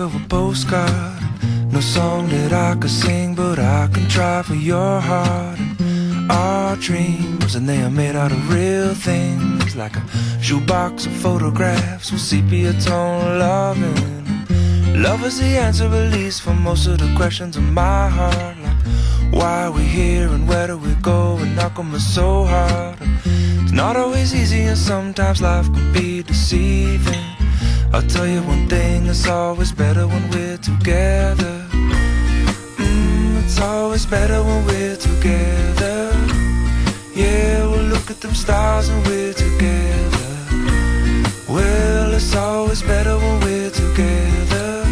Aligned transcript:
of 0.00 0.14
a 0.14 0.28
postcard. 0.28 1.20
No 1.72 1.80
song 1.80 2.28
that 2.28 2.52
I 2.52 2.76
could 2.76 2.88
sing, 2.88 3.34
but 3.34 3.58
I 3.58 3.88
can 3.92 4.08
try 4.08 4.42
for 4.42 4.54
your 4.54 5.00
heart. 5.00 5.58
Our 6.30 6.76
dreams, 6.76 7.56
and 7.56 7.68
they 7.68 7.82
are 7.82 7.90
made 7.90 8.14
out 8.14 8.30
of 8.30 8.48
real 8.48 8.94
things, 8.94 9.74
like 9.74 9.96
a 9.96 10.02
shoebox 10.40 11.06
of 11.06 11.12
photographs 11.14 12.12
with 12.12 12.20
sepia 12.20 12.74
tone 12.74 13.40
loving. 13.40 15.02
Love 15.02 15.24
is 15.24 15.40
the 15.40 15.58
answer, 15.58 15.86
at 15.86 16.12
least, 16.12 16.42
for 16.42 16.54
most 16.54 16.86
of 16.86 16.98
the 16.98 17.12
questions 17.16 17.56
in 17.56 17.74
my 17.74 18.08
heart. 18.08 18.56
Like, 18.62 19.32
why 19.32 19.64
are 19.64 19.72
we 19.72 19.82
here 19.82 20.28
and 20.28 20.48
where 20.48 20.68
do 20.68 20.78
we 20.78 20.94
go? 21.02 21.38
And 21.38 21.58
how 21.58 21.70
come 21.70 21.92
it's 21.96 22.06
so 22.06 22.44
hard? 22.44 22.98
It's 23.64 23.72
not 23.72 23.96
always 23.96 24.32
easy, 24.32 24.60
and 24.60 24.78
sometimes 24.78 25.42
life 25.42 25.66
can 25.74 25.92
be 25.92 26.22
deceiving. 26.22 27.37
I'll 27.90 28.02
tell 28.02 28.26
you 28.26 28.42
one 28.42 28.68
thing, 28.68 29.06
it's 29.06 29.26
always 29.26 29.72
better 29.72 30.06
when 30.06 30.30
we're 30.30 30.58
together. 30.58 31.64
Mm, 32.76 33.42
it's 33.42 33.58
always 33.60 34.04
better 34.04 34.42
when 34.44 34.66
we're 34.66 34.96
together. 34.96 36.12
Yeah, 37.14 37.66
we'll 37.66 37.88
look 37.94 38.10
at 38.10 38.20
them 38.20 38.34
stars 38.34 38.90
and 38.90 39.06
we're 39.06 39.32
together. 39.32 40.28
Well, 41.48 42.12
it's 42.12 42.36
always 42.36 42.82
better 42.82 43.16
when 43.16 43.40
we're 43.40 43.70
together. 43.70 44.84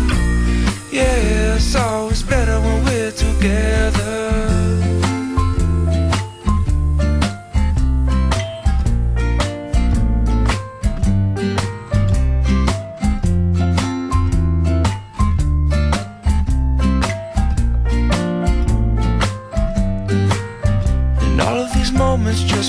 Yeah, 0.90 1.54
it's 1.56 1.76
always 1.76 2.22
better 2.22 2.58
when 2.60 2.82
we're 2.84 3.12
together. 3.12 4.15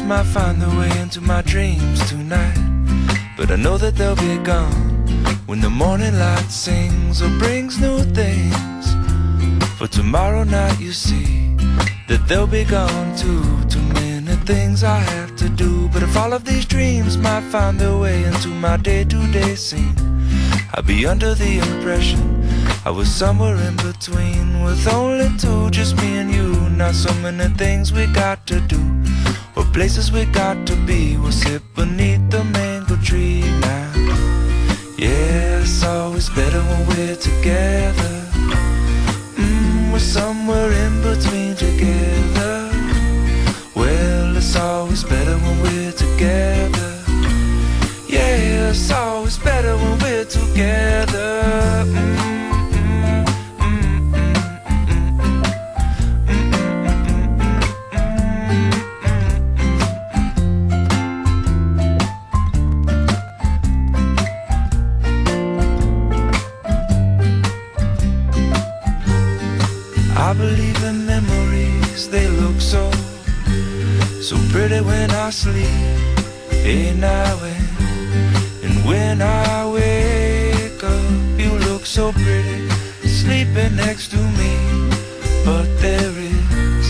Might 0.07 0.23
find 0.23 0.61
their 0.61 0.69
way 0.79 0.89
into 1.01 1.19
my 1.19 1.41
dreams 1.41 1.99
tonight. 2.09 2.57
But 3.35 3.51
I 3.51 3.57
know 3.57 3.77
that 3.77 3.95
they'll 3.95 4.15
be 4.15 4.37
gone 4.37 5.05
when 5.47 5.59
the 5.59 5.69
morning 5.69 6.17
light 6.17 6.49
sings 6.49 7.21
or 7.21 7.29
brings 7.37 7.77
new 7.77 7.99
things. 8.13 8.85
For 9.77 9.87
tomorrow 9.87 10.45
night, 10.45 10.79
you 10.79 10.93
see 10.93 11.57
that 12.07 12.25
they'll 12.25 12.47
be 12.47 12.63
gone 12.63 13.17
too. 13.17 13.43
Too 13.67 13.81
many 14.01 14.33
things 14.45 14.81
I 14.81 14.99
have 14.99 15.35
to 15.35 15.49
do. 15.49 15.89
But 15.89 16.03
if 16.03 16.15
all 16.15 16.31
of 16.31 16.45
these 16.45 16.65
dreams 16.65 17.17
might 17.17 17.43
find 17.51 17.77
their 17.77 17.97
way 17.97 18.23
into 18.23 18.47
my 18.47 18.77
day 18.77 19.03
to 19.03 19.31
day 19.33 19.55
scene, 19.55 19.95
I'd 20.73 20.87
be 20.87 21.05
under 21.05 21.35
the 21.35 21.57
impression 21.57 22.47
I 22.85 22.91
was 22.91 23.13
somewhere 23.13 23.57
in 23.57 23.75
between 23.75 24.63
with 24.63 24.87
only 24.87 25.37
two, 25.37 25.69
just 25.69 25.97
me 25.97 26.17
and 26.17 26.33
you. 26.33 26.53
Not 26.69 26.95
so 26.95 27.13
many 27.15 27.53
things 27.55 27.91
we 27.91 28.05
got 28.07 28.47
to 28.47 28.61
do 28.61 28.97
places 29.73 30.11
we 30.11 30.25
got 30.25 30.65
to 30.67 30.75
be. 30.85 31.17
We'll 31.17 31.31
sit 31.31 31.61
beneath 31.75 32.29
the 32.29 32.43
mango 32.43 32.95
tree 32.97 33.41
now. 33.61 33.91
Yeah, 34.97 35.61
it's 35.61 35.83
always 35.83 36.29
better 36.29 36.61
when 36.61 36.87
we're 36.87 37.15
together. 37.15 38.13
Mm, 39.35 39.91
we're 39.91 39.99
somewhere 39.99 40.71
in 40.71 41.01
between 41.01 41.55
together. 41.55 42.71
Well, 43.75 44.37
it's 44.37 44.55
always 44.55 45.03
better 45.03 45.37
when 45.37 45.61
we're 45.61 45.91
together. 45.91 46.89
Yeah, 48.07 48.69
it's 48.69 48.91
always 48.91 49.06
I 75.27 75.29
sleep. 75.29 76.95
Now 76.99 77.37
and, 77.43 78.63
and 78.63 78.85
when 78.85 79.21
I 79.21 79.69
wake 79.69 80.81
up, 80.81 81.39
you 81.39 81.51
look 81.67 81.85
so 81.85 82.13
pretty, 82.13 82.69
sleeping 83.05 83.75
next 83.75 84.11
to 84.11 84.21
me. 84.39 84.53
But 85.43 85.67
there 85.81 86.13
is 86.15 86.87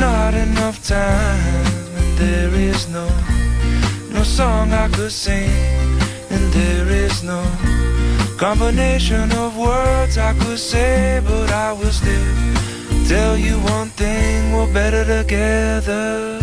not 0.00 0.34
enough 0.34 0.86
time, 0.86 1.66
and 1.98 2.16
there 2.16 2.54
is 2.54 2.88
no, 2.88 3.08
no 4.12 4.22
song 4.22 4.72
I 4.72 4.88
could 4.90 5.10
sing, 5.10 5.50
and 6.30 6.52
there 6.52 6.86
is 6.86 7.24
no 7.24 7.42
combination 8.38 9.32
of 9.32 9.58
words 9.58 10.18
I 10.18 10.34
could 10.34 10.60
say, 10.60 11.20
but 11.26 11.50
I 11.50 11.72
will 11.72 11.90
still 11.90 12.34
tell 13.08 13.36
you 13.36 13.58
one 13.58 13.88
thing: 13.88 14.52
we're 14.52 14.72
better 14.72 15.04
together. 15.04 16.35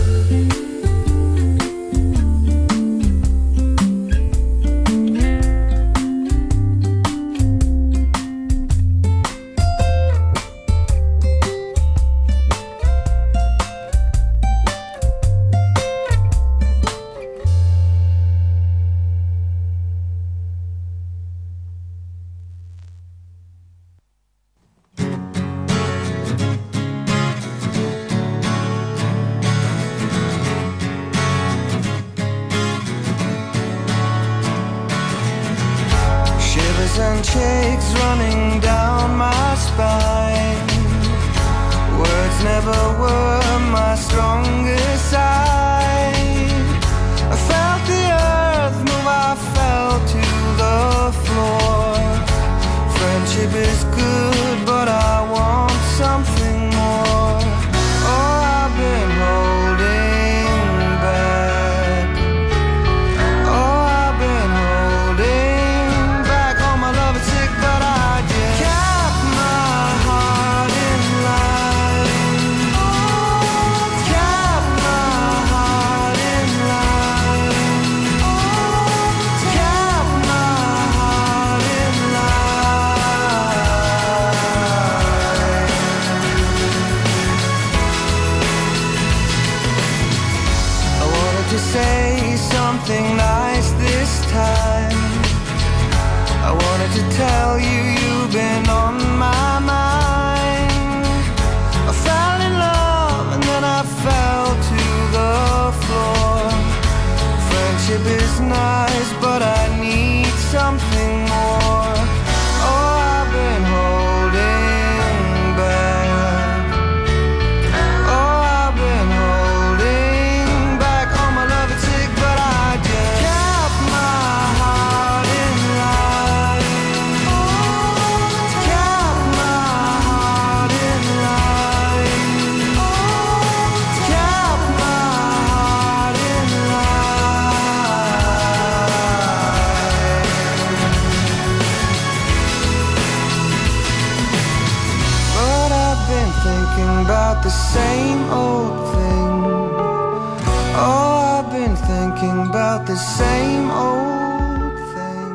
same 153.18 153.69
old 153.69 154.77
thing. 154.94 155.33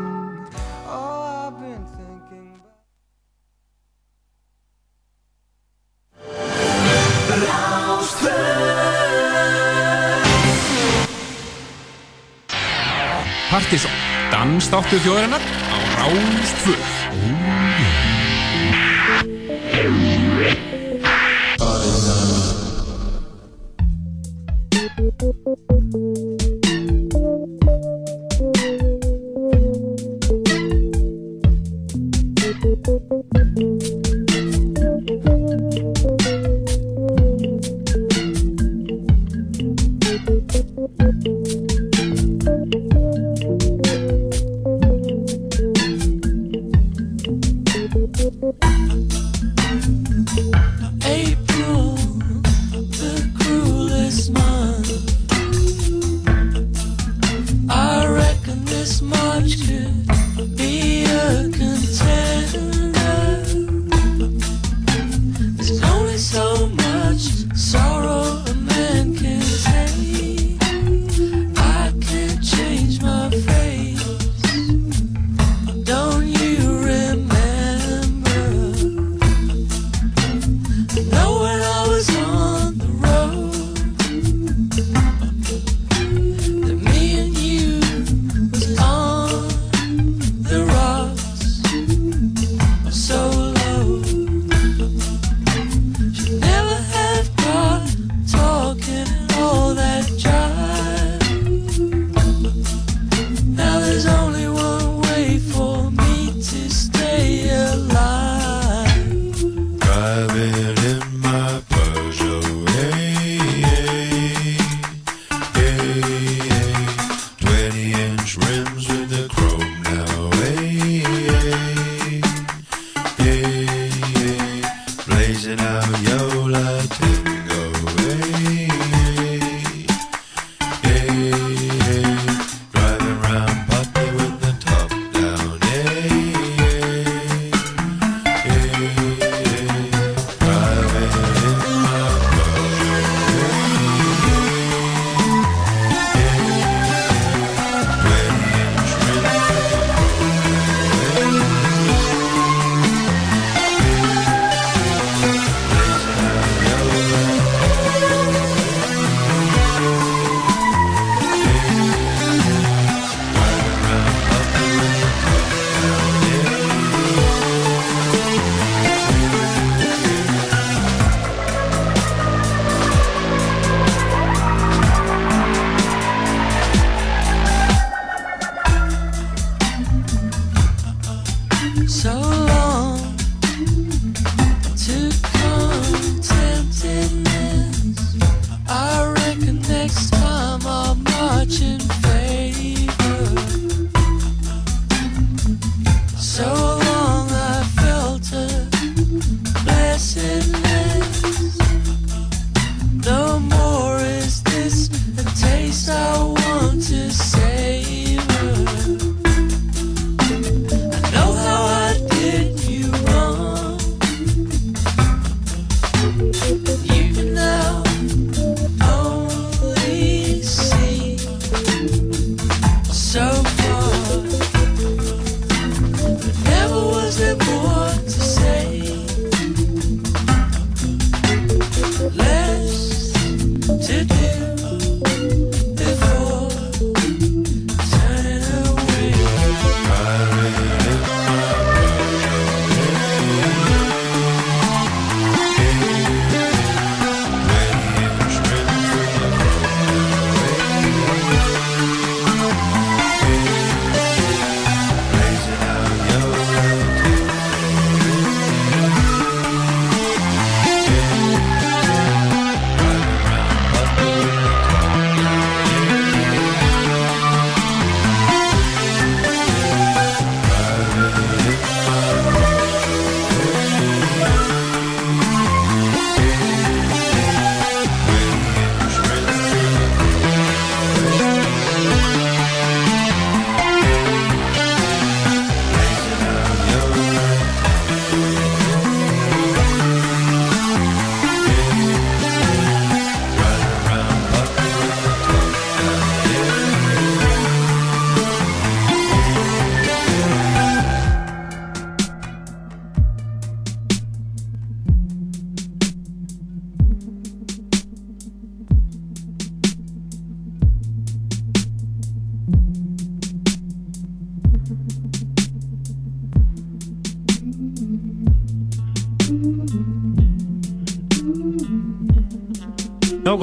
Oh, 0.89 1.47
I've 1.47 1.61
been 1.61 1.85
thinking 1.95 2.61
Partíson 13.51 13.95
Dansdáttu 14.33 14.99
þjóðarinnar 15.05 15.43
á 15.73 15.77
Ráðstvöld 15.99 16.98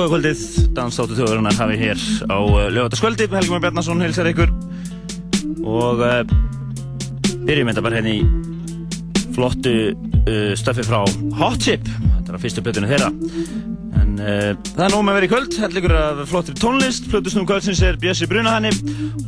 góða 0.05 0.19
kvöldið, 0.19 0.41
Dansdóttu 0.75 1.15
þjóðurinnar 1.17 1.55
hafi 1.57 1.75
hér 1.79 2.01
á 2.29 2.37
uh, 2.37 2.65
lögataskvöldi, 2.69 3.25
Helgumar 3.31 3.61
Bjarnason 3.63 4.03
hilsar 4.05 4.27
ykkur. 4.29 4.51
Og 5.65 6.03
uh, 6.05 6.19
byrjum 7.47 7.71
þetta 7.71 7.83
bara 7.85 7.97
hérna 7.97 8.13
í 8.13 8.19
flottu 9.33 9.73
uh, 9.95 10.53
stöfi 10.59 10.85
frá 10.85 10.99
Hot 11.39 11.57
Chip, 11.65 11.89
þetta 11.89 12.27
er 12.27 12.37
að 12.37 12.45
fyrstu 12.45 12.65
plötunum 12.65 12.91
þeirra. 12.91 13.09
En 13.95 14.15
það 14.19 14.85
er 14.85 14.93
nóg 14.93 15.01
með 15.01 15.11
að 15.11 15.17
vera 15.17 15.25
í 15.25 15.31
kvöld, 15.33 15.59
held 15.63 15.81
ykkur 15.81 15.97
af 15.97 16.21
flottir 16.29 16.59
tónlist, 16.61 17.09
plötusnum 17.09 17.47
kvöldsins 17.49 17.81
er 17.87 17.97
Bjössi 18.01 18.29
Brunahanni. 18.29 18.73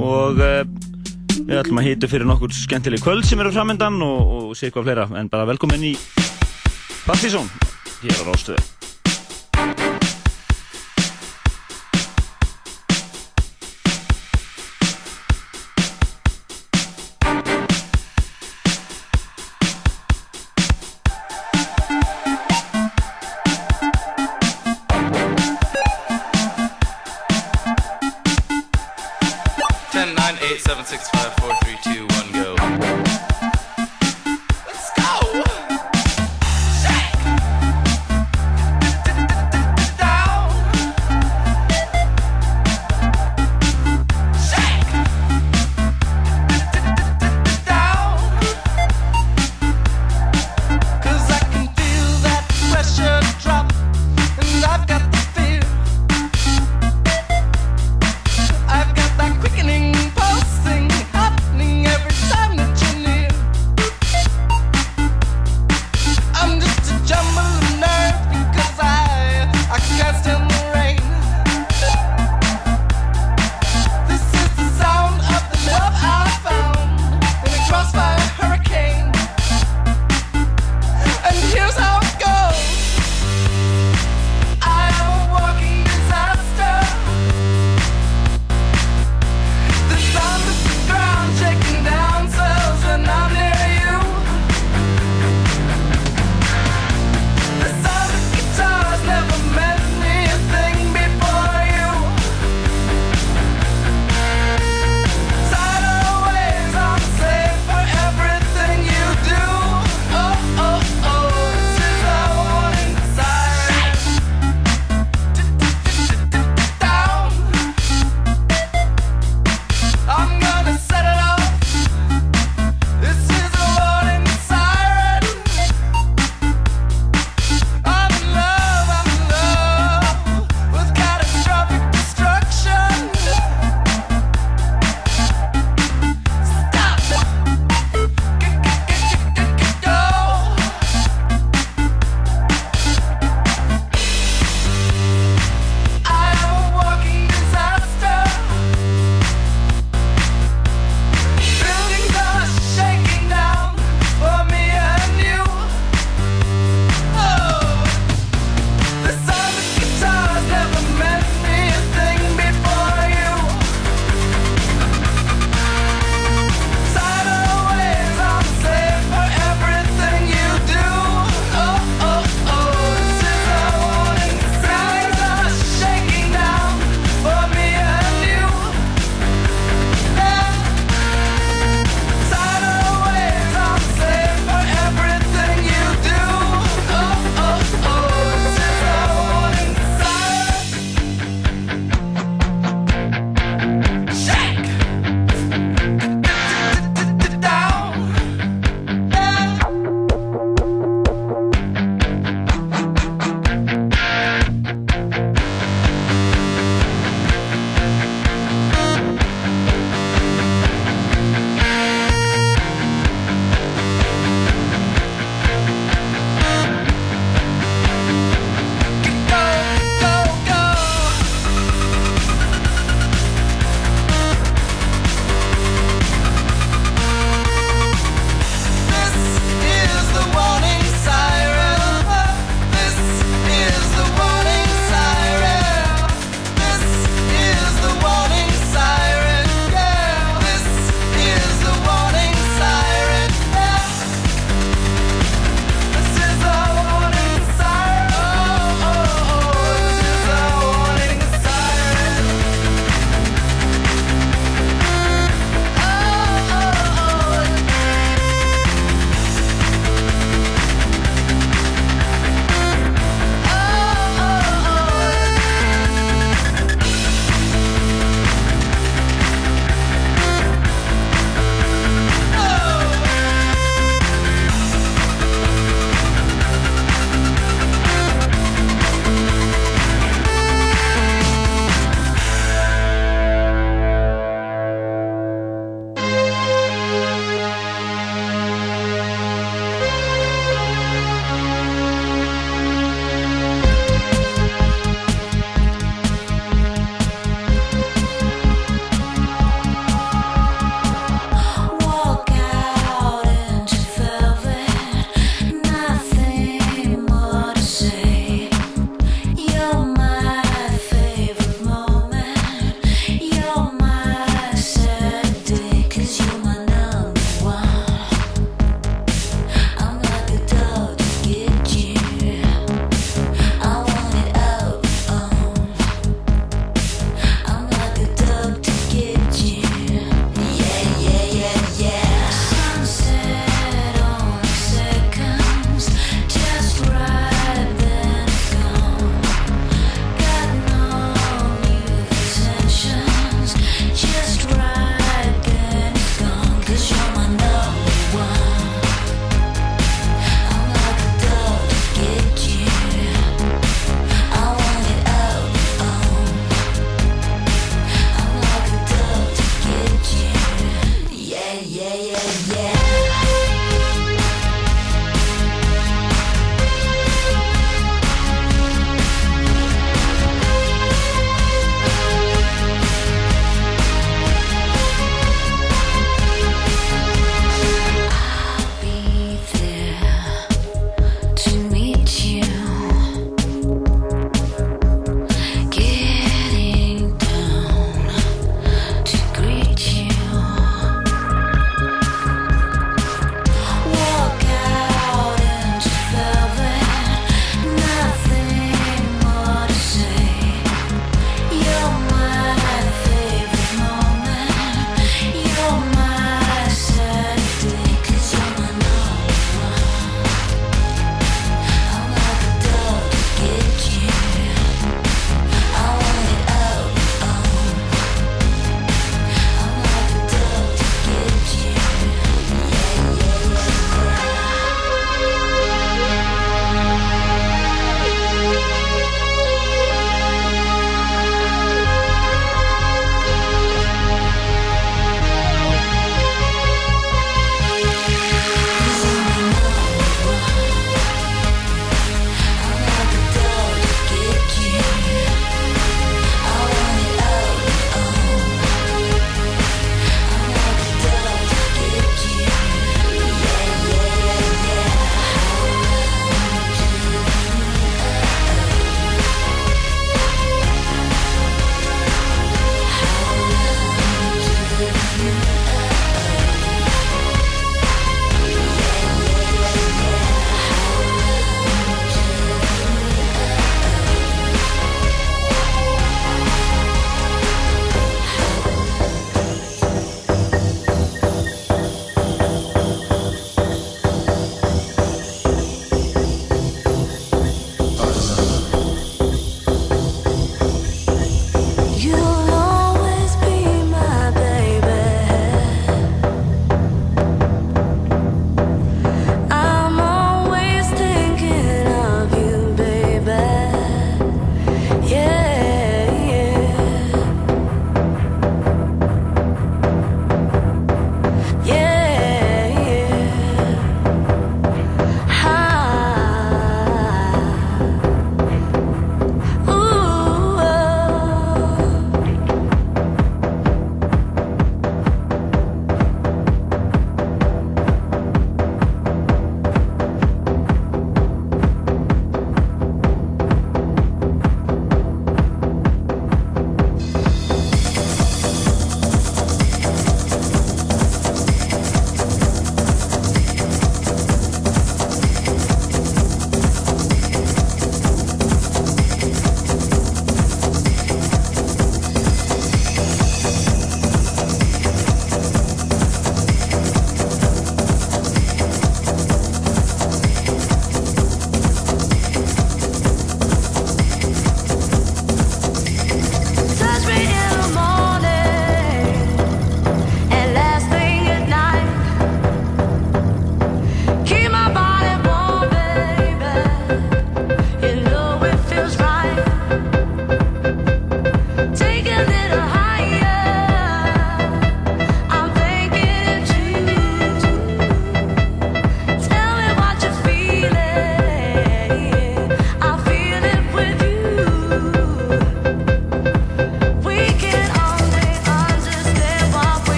Og 0.00 0.40
við 0.40 1.58
ætlum 1.58 1.82
að 1.82 1.90
hýta 1.90 2.10
fyrir 2.14 2.30
nokkur 2.30 2.54
skemmtileg 2.56 3.04
kvöld 3.04 3.28
sem 3.28 3.42
eru 3.44 3.52
framöndan 3.52 4.00
og, 4.06 4.36
og 4.38 4.54
sé 4.56 4.70
eitthvað 4.70 4.88
fleira, 4.88 5.10
en 5.20 5.28
bara 5.32 5.50
velkomin 5.52 5.90
í 5.92 5.96
Partizón, 7.04 7.50
hér 8.00 8.24
á 8.24 8.30
Róstöðu. 8.30 8.81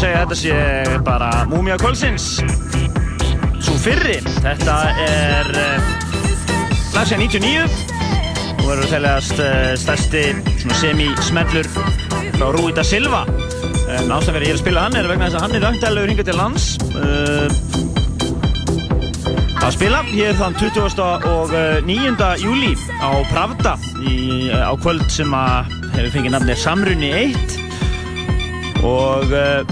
Ég 0.00 0.06
segja 0.06 0.20
að 0.22 0.30
þetta 0.30 0.36
sé 0.40 1.00
bara 1.04 1.26
Múmia 1.50 1.74
Kvölsins. 1.76 2.38
Svo 3.60 3.74
fyrri, 3.76 4.14
þetta 4.40 4.76
er 5.04 5.48
lag 6.94 7.04
sér 7.04 7.20
99 7.20 7.66
og 8.54 8.62
verður 8.64 8.86
þeirlegast 8.94 9.42
uh, 9.44 9.74
stærsti 9.76 10.22
svona 10.62 10.78
semi-smellur 10.78 11.68
frá 11.74 12.46
Rúi 12.56 12.72
da 12.72 12.84
Silva. 12.86 13.26
En 13.28 14.08
ástæðan 14.08 14.38
fyrir 14.38 14.40
að 14.40 14.46
ég 14.46 14.54
er 14.54 14.56
að 14.56 14.62
spila 14.62 14.84
hann 14.86 14.96
er 14.96 15.08
vegna 15.10 15.28
þess 15.28 15.36
að 15.36 15.44
hann 15.44 15.56
er 15.58 15.64
vöngtæðilegur 15.66 16.12
hingað 16.14 16.30
til 16.30 16.38
lands. 16.40 16.64
Uh, 16.96 17.48
að 19.60 19.74
spila 19.76 20.00
hér 20.08 20.38
þann 20.40 20.56
20. 20.62 21.02
og 21.34 21.52
uh, 21.52 21.76
9. 21.84 22.30
júli 22.40 22.72
á 23.04 23.10
Pravda 23.34 23.76
í, 24.00 24.48
á 24.48 24.72
kvöld 24.80 25.04
sem 25.12 25.28
að 25.36 25.76
hefur 25.98 26.14
fengið 26.16 26.38
nafnir 26.38 26.64
Samrunni 26.64 27.12
1 27.26 27.60
og 28.80 29.28
uh, 29.28 29.69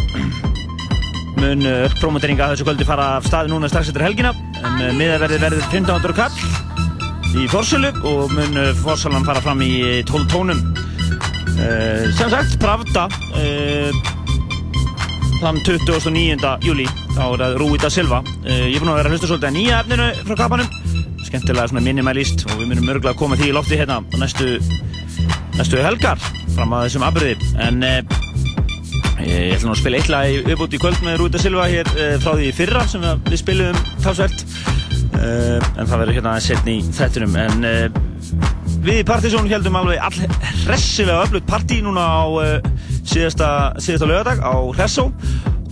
mun 1.39 1.67
uh, 1.69 1.87
promoteringa 2.01 2.51
þessu 2.53 2.67
kvöldi 2.67 2.87
fara 2.89 3.15
af 3.19 3.27
staði 3.29 3.53
núna 3.53 3.71
strax 3.71 3.91
eftir 3.91 4.05
helgina. 4.07 4.33
En 4.59 4.81
uh, 4.81 4.93
miðaverði 4.97 5.41
verður 5.43 5.65
1500 5.69 6.17
kall 6.19 7.39
í 7.39 7.47
Forsölu 7.53 7.91
og 8.09 8.33
mun 8.35 8.61
uh, 8.61 8.71
Forsalan 8.83 9.27
fara 9.27 9.43
fram 9.45 9.63
í 9.65 9.73
12 10.09 10.29
tónum. 10.33 10.63
Uh, 11.59 12.07
sem 12.19 12.31
sagt 12.31 12.59
Pravda 12.63 13.09
uh, 13.11 14.03
þann 15.39 15.59
29. 15.67 16.53
júli 16.67 16.87
þá 17.15 17.25
er 17.25 17.43
það 17.45 17.59
Rúi 17.63 17.81
da 17.83 17.91
Silva. 17.93 18.23
Uh, 18.45 18.69
ég 18.69 18.79
er 18.79 18.83
búinn 18.83 18.95
að 18.95 19.01
vera 19.03 19.11
að 19.11 19.17
hlusta 19.17 19.33
svolítið 19.33 19.51
að 19.51 19.59
nýja 19.59 19.83
efninu 19.83 20.09
frá 20.29 20.39
kapanum. 20.45 20.79
Skemmtilega 21.29 21.69
svona 21.73 21.85
minimalist 21.85 22.47
og 22.49 22.57
við 22.61 22.73
munum 22.73 22.95
örgulega 22.95 23.15
að 23.15 23.21
koma 23.21 23.39
því 23.39 23.51
í 23.51 23.57
lofti 23.57 23.81
hérna 23.81 24.01
næstu, 24.17 24.57
næstu 25.59 25.83
helgar 25.85 26.23
fram 26.55 26.73
að 26.73 26.89
þessum 26.89 27.05
afbyrði 27.11 27.37
en 27.67 27.85
ég 29.49 29.57
ætla 29.57 29.69
nú 29.69 29.75
að 29.75 29.81
spila 29.81 29.99
eitthvað 29.99 30.31
í 30.31 30.39
uppbútt 30.55 30.77
í 30.77 30.81
kvöld 30.83 31.05
með 31.05 31.19
Rúi 31.21 31.33
da 31.33 31.43
Silva 31.43 31.69
hér 31.71 31.91
uh, 31.95 32.15
frá 32.23 32.33
því 32.37 32.49
fyrra 32.57 32.85
sem 32.91 33.05
við, 33.05 33.37
spilum 33.41 33.81
talsvert. 34.05 34.45
Uh, 35.19 35.59
en 35.59 35.89
það 35.89 35.95
verður 35.97 36.17
hérna 36.19 36.35
setni 36.45 36.79
í 36.79 36.87
þettunum 36.95 37.39
en 37.43 37.69
uh, 37.69 38.05
Við 38.85 39.01
í 39.01 39.05
Partizón 39.09 39.49
heldum 39.51 39.77
alveg 39.81 39.99
all 40.05 40.19
hressilega 40.69 41.25
öflugt 41.25 41.49
partí 41.49 41.81
núna 41.83 42.05
á 42.05 42.25
síðasta, 43.09 43.49
síðasta 43.83 44.07
lögadag 44.07 44.43
á 44.45 44.55
Hressó 44.77 45.09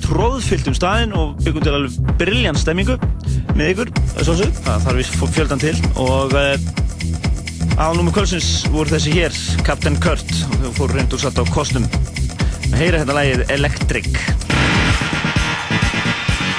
tróðfyllt 0.07 0.69
um 0.71 0.77
staðinn 0.77 1.15
og 1.17 1.37
byggum 1.43 1.65
til 1.65 1.75
alveg 1.75 2.17
brilljant 2.21 2.61
stemmingu 2.61 2.97
með 3.57 3.73
ykkur, 3.73 3.93
svo 4.21 4.35
það 4.37 4.85
þarf 4.85 4.99
við 5.01 5.33
fjöldan 5.37 5.62
til. 5.62 5.75
Og 6.03 6.35
uh, 6.37 6.55
aðalnúmi 7.77 8.15
kvölsins 8.15 8.51
voru 8.73 8.93
þessi 8.93 9.15
hér 9.17 9.41
Captain 9.67 9.97
Kurt. 10.03 10.29
Og 10.62 10.77
fóru 10.77 10.97
reynd 10.97 11.17
og 11.17 11.23
satt 11.23 11.41
á 11.41 11.45
kostum 11.53 11.87
að 12.77 12.83
heyra 12.85 12.99
þetta 13.01 13.15
lagið 13.17 13.53
Electric. 13.55 14.09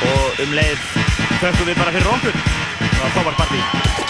Og 0.08 0.42
um 0.42 0.58
leið 0.58 0.88
höfum 1.44 1.70
við 1.70 1.78
bara 1.78 1.94
fyrir 1.94 2.12
okkur. 2.16 2.44
Það 2.82 3.02
var 3.04 3.18
frábært 3.20 3.42
partí 3.44 4.07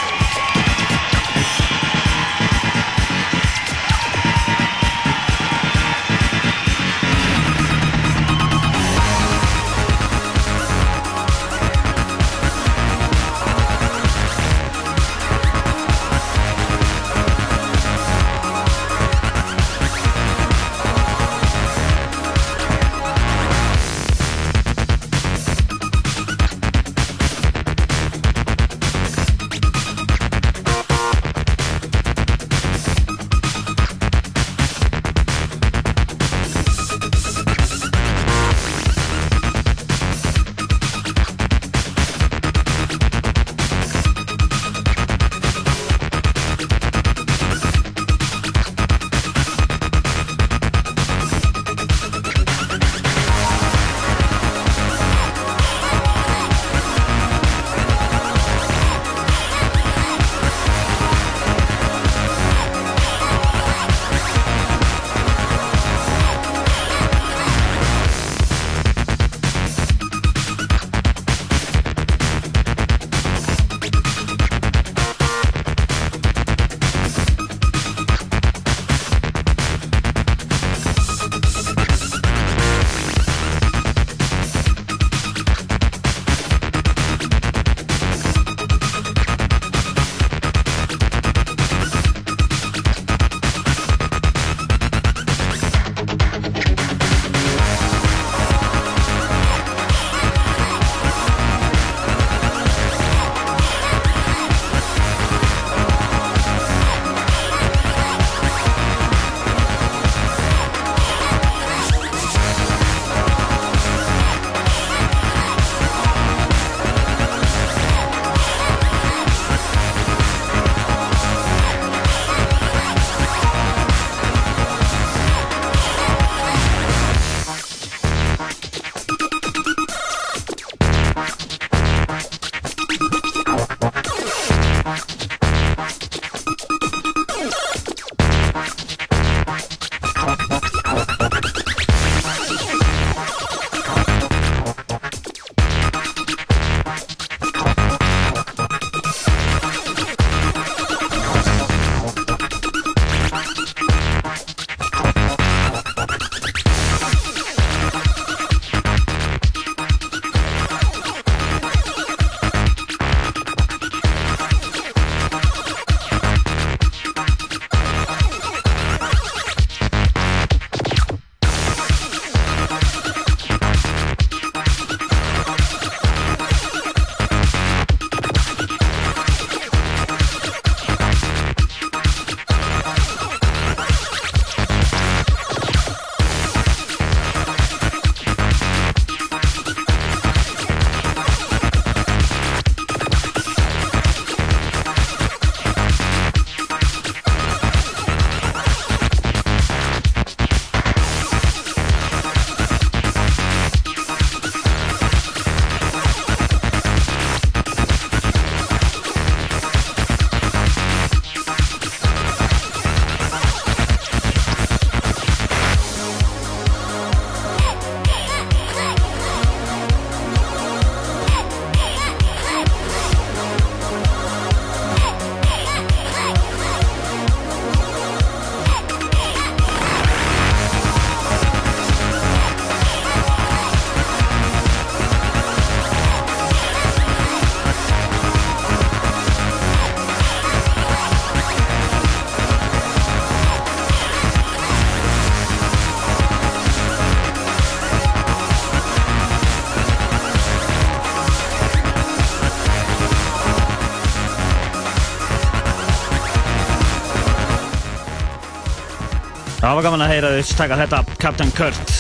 Það 259.78 259.84
var 259.84 259.92
gaman 259.92 260.02
að 260.08 260.10
heyra 260.10 260.30
þess 260.34 260.56
taka 260.58 260.76
þetta 260.80 261.00
Captain 261.22 261.52
Kurt. 261.54 261.92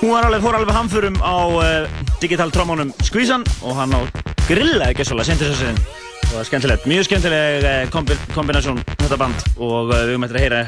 Hún 0.00 0.10
var 0.10 0.24
alveg, 0.26 0.40
fór 0.42 0.56
alveg 0.58 0.74
hamförum 0.74 1.20
á 1.22 1.38
uh, 1.54 2.00
digital 2.18 2.50
trómónum 2.50 2.90
Squeezan 3.06 3.44
og 3.62 3.78
hann 3.78 3.94
á 3.94 4.02
grilla 4.48 4.88
ekki 4.90 5.06
svolítið 5.06 5.28
synthesizerin 5.30 5.78
og 5.78 6.24
það 6.24 6.34
var 6.34 6.48
skemmtilegt, 6.48 6.88
mjög 6.90 7.06
skemmtileg 7.06 7.68
uh, 7.70 7.76
kombi 7.94 8.18
kombinasjón 8.34 8.82
þetta 8.96 9.20
band. 9.22 9.46
Og 9.54 9.94
uh, 9.94 10.02
við 10.02 10.18
eftir 10.26 10.40
að 10.40 10.44
heyra 10.48 10.64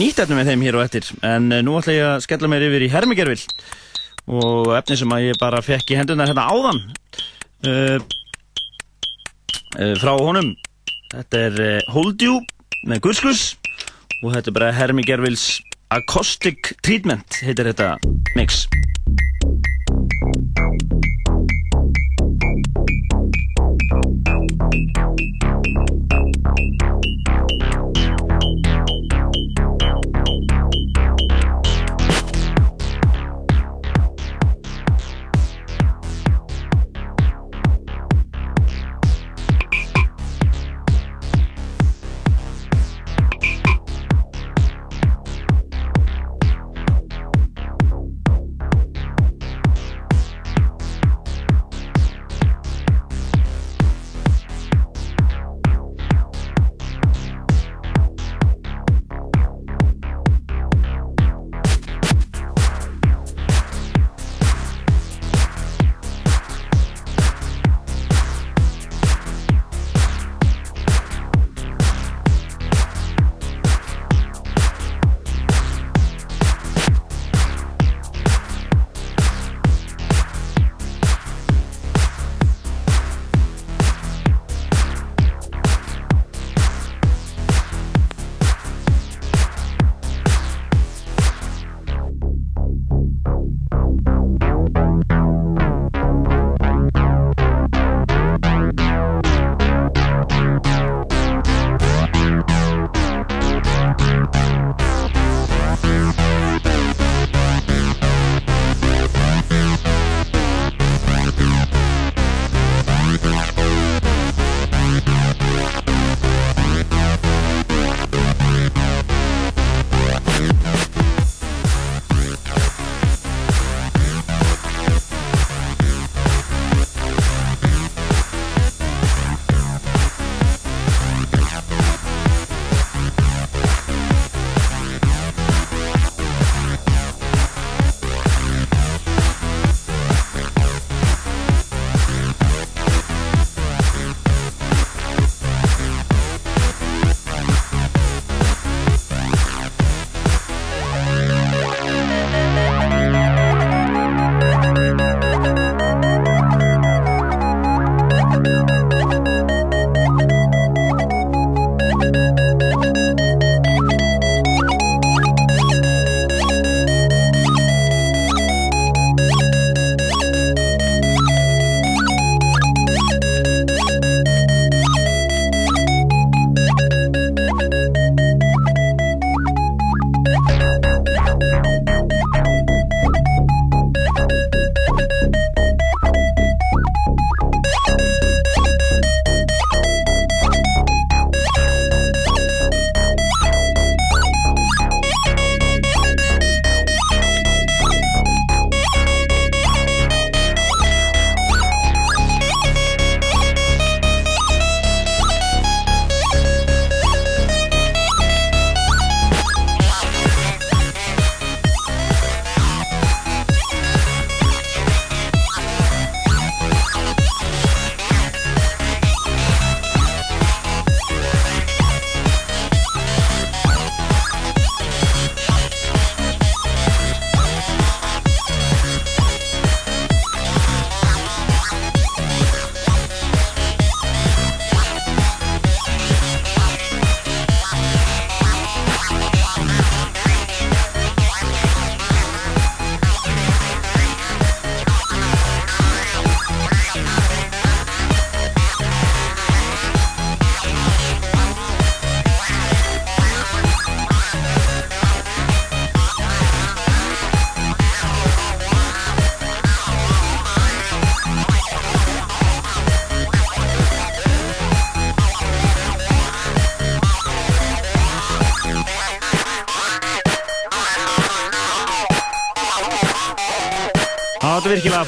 nýtt 0.00 0.24
efni 0.24 0.40
með 0.40 0.54
þeim 0.54 0.64
hér 0.64 0.80
og 0.80 0.86
eftir. 0.86 1.12
En 1.20 1.52
uh, 1.52 1.60
nú 1.60 1.76
ætla 1.76 1.98
ég 1.98 2.08
að 2.14 2.24
skella 2.24 2.52
mér 2.54 2.64
yfir 2.70 2.88
í 2.88 2.92
Hermigervill 2.96 3.44
og 4.40 4.72
efni 4.80 4.96
sem 5.02 5.12
að 5.12 5.26
ég 5.26 5.40
bara 5.42 5.60
fekk 5.60 5.92
í 5.92 6.00
hendunar 6.00 6.32
hérna 6.32 6.48
áðan. 6.48 6.80
Frá 10.00 10.16
honum. 10.16 10.54
Þetta 11.12 11.48
er 11.50 11.64
Hold 11.92 12.24
You 12.24 12.40
með 12.88 13.04
Gurskus 13.04 13.50
og 14.22 14.34
þetta 14.36 14.52
er 14.52 14.56
bara 14.58 14.72
Hermi 14.74 15.04
Gervils 15.06 15.46
Acoustic 15.92 16.72
Treatment 16.86 17.42
heitir 17.42 17.68
þetta 17.72 17.96
mix 18.38 18.64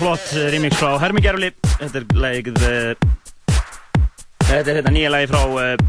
flott 0.05 0.33
eh, 0.37 0.51
remix 0.53 0.77
frá 0.77 0.99
Hermi 1.01 1.23
Gerfli 1.25 1.49
Þetta 1.79 2.01
er 2.01 2.05
lagið 2.21 2.65
eh, 2.69 3.05
Þetta 4.45 4.59
er 4.59 4.77
þetta 4.79 4.91
nýja 4.93 5.13
lagi 5.15 5.29
frá 5.31 5.39
uh, 5.49 5.85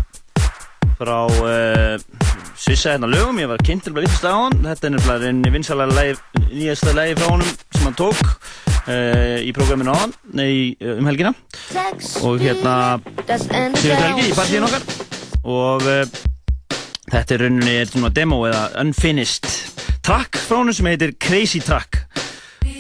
frá 0.95 1.17
uh, 1.27 1.97
Svissa 2.55 2.93
hérna 2.93 3.09
lögum, 3.11 3.41
ég 3.43 3.49
var 3.51 3.59
kynntur 3.67 3.91
bara 3.91 4.05
vittist 4.05 4.23
á 4.23 4.31
hann. 4.31 4.55
Þetta 4.63 4.87
er 4.87 4.93
nefnilega 4.93 5.27
einn 5.27 5.41
vinsalega 5.51 6.05
nýjasta 6.45 6.93
leiði 6.95 7.17
frá 7.19 7.27
honum 7.33 7.49
sem 7.51 7.83
hann 7.83 7.97
tók 7.99 8.21
uh, 8.23 9.35
í 9.43 9.51
prógraminu 9.57 9.91
á 9.91 9.97
hann 10.05 10.15
nei, 10.39 10.77
um 10.95 11.11
helgina. 11.11 11.33
Og 12.23 12.39
hérna 12.39 12.77
síðan 13.27 13.75
helgi 14.05 14.29
í 14.29 14.33
partíinu 14.37 14.69
okkar. 14.69 14.87
Og 15.43 15.83
uh, 15.91 16.15
þetta 17.11 17.35
er 17.35 17.45
rauninni 17.49 17.77
er 17.81 17.91
svona 17.91 18.13
demo 18.15 18.45
eða 18.47 18.69
unfinished 18.85 19.51
track 20.07 20.39
frá 20.39 20.61
honum 20.61 20.77
sem 20.77 20.93
heitir 20.93 21.17
Crazy 21.19 21.59
Track 21.59 21.94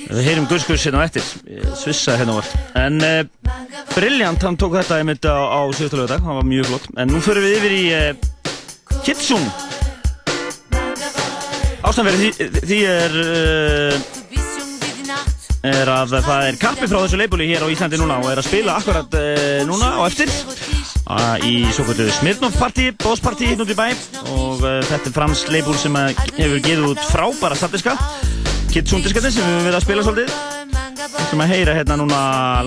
við 0.09 0.27
heyrum 0.29 0.47
guðskus 0.49 0.85
hérna 0.85 1.01
á 1.01 1.07
eftir. 1.07 1.25
Svissa 1.79 2.15
hérna 2.19 2.37
var 2.37 2.49
en 2.79 2.99
uh, 3.03 3.21
Brilliant, 3.95 4.41
hann 4.43 4.57
tók 4.59 4.75
þetta 4.77 4.99
einmitt 5.01 5.25
á, 5.25 5.33
á 5.35 5.61
síðustu 5.73 5.99
lögadag, 5.99 6.25
hann 6.25 6.39
var 6.39 6.47
mjög 6.47 6.69
flott. 6.69 6.89
En 6.99 7.11
nú 7.11 7.21
förum 7.23 7.45
við 7.45 7.57
yfir 7.59 7.73
í 7.75 7.85
uh, 7.95 8.11
Kitsune. 9.05 9.49
Ástæðanverið 11.85 12.21
því, 12.21 12.49
því 12.65 12.79
er 12.89 13.17
uh, 13.23 13.95
er 15.65 15.89
að 15.89 16.17
það 16.19 16.47
er 16.51 16.59
kappi 16.61 16.89
frá 16.89 16.99
þessu 16.99 17.19
leibúli 17.21 17.49
hér 17.49 17.65
á 17.65 17.71
Íslandi 17.73 17.97
núna 18.01 18.19
og 18.21 18.29
er 18.29 18.41
að 18.41 18.49
spila 18.49 18.77
akkurat 18.77 19.17
núna 19.65 19.95
á 19.97 20.01
eftir. 20.05 20.29
Í 21.45 21.55
svo 21.73 21.85
kvöldu 21.85 22.05
Smirnoff 22.13 22.57
partí, 22.61 22.91
bóðspartí 23.01 23.49
hérna 23.49 23.65
út 23.65 23.73
í 23.73 23.77
bæ. 23.77 23.87
Og 24.35 24.61
þetta 24.61 25.09
er 25.09 25.15
frans 25.17 25.45
leibúl 25.49 25.77
sem 25.77 25.97
hefur 25.97 26.61
gefið 26.61 26.87
út 26.91 27.01
frábæra 27.09 27.57
startdiska 27.57 27.97
Kitsune 28.75 29.05
diskatinn 29.05 29.31
sem 29.31 29.45
við 29.47 29.61
verið 29.69 29.77
að 29.77 29.83
spila 29.85 30.01
svolítið. 30.03 30.31
Við 30.99 31.19
ætlum 31.21 31.43
að 31.45 31.51
heyra 31.53 31.75
hérna 31.77 31.95
núna 32.01 32.17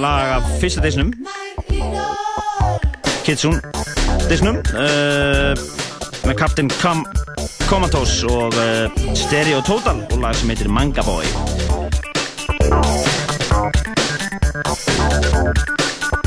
lag 0.00 0.30
af 0.38 0.46
fyrsta 0.62 0.80
disnum. 0.80 1.10
Kitsune 3.26 3.60
disnum 4.30 4.56
uh, 4.72 5.52
með 6.24 6.34
Captain 6.40 6.72
Com 6.80 7.04
Comatose 7.68 8.24
og 8.32 8.56
uh, 8.56 8.88
Stereo 9.12 9.60
Total 9.68 10.00
og 10.08 10.18
lag 10.24 10.40
sem 10.40 10.48
heitir 10.48 10.72
Manga 10.72 11.04
Boy. 11.04 11.28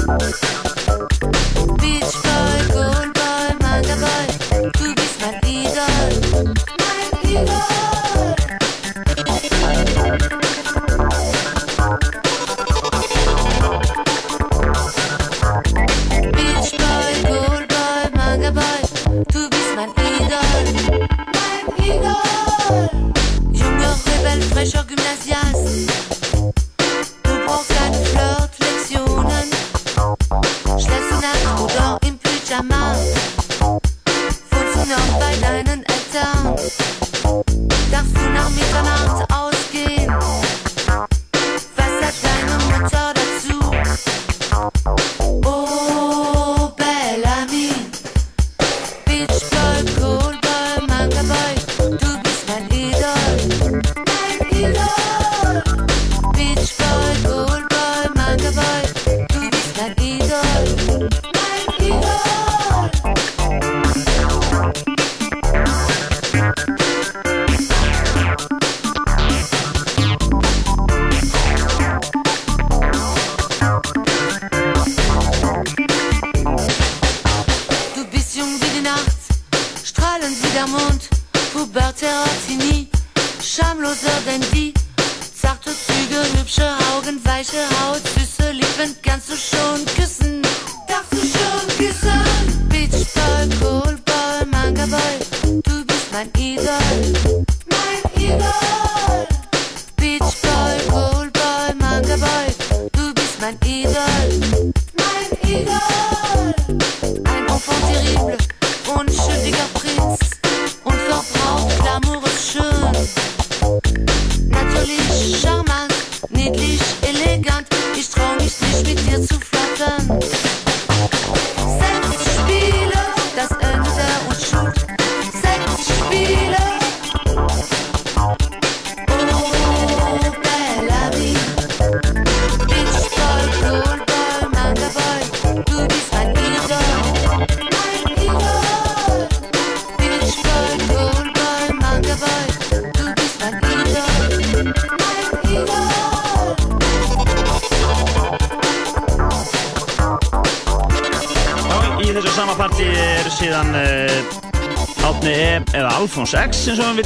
Beach 0.06 0.61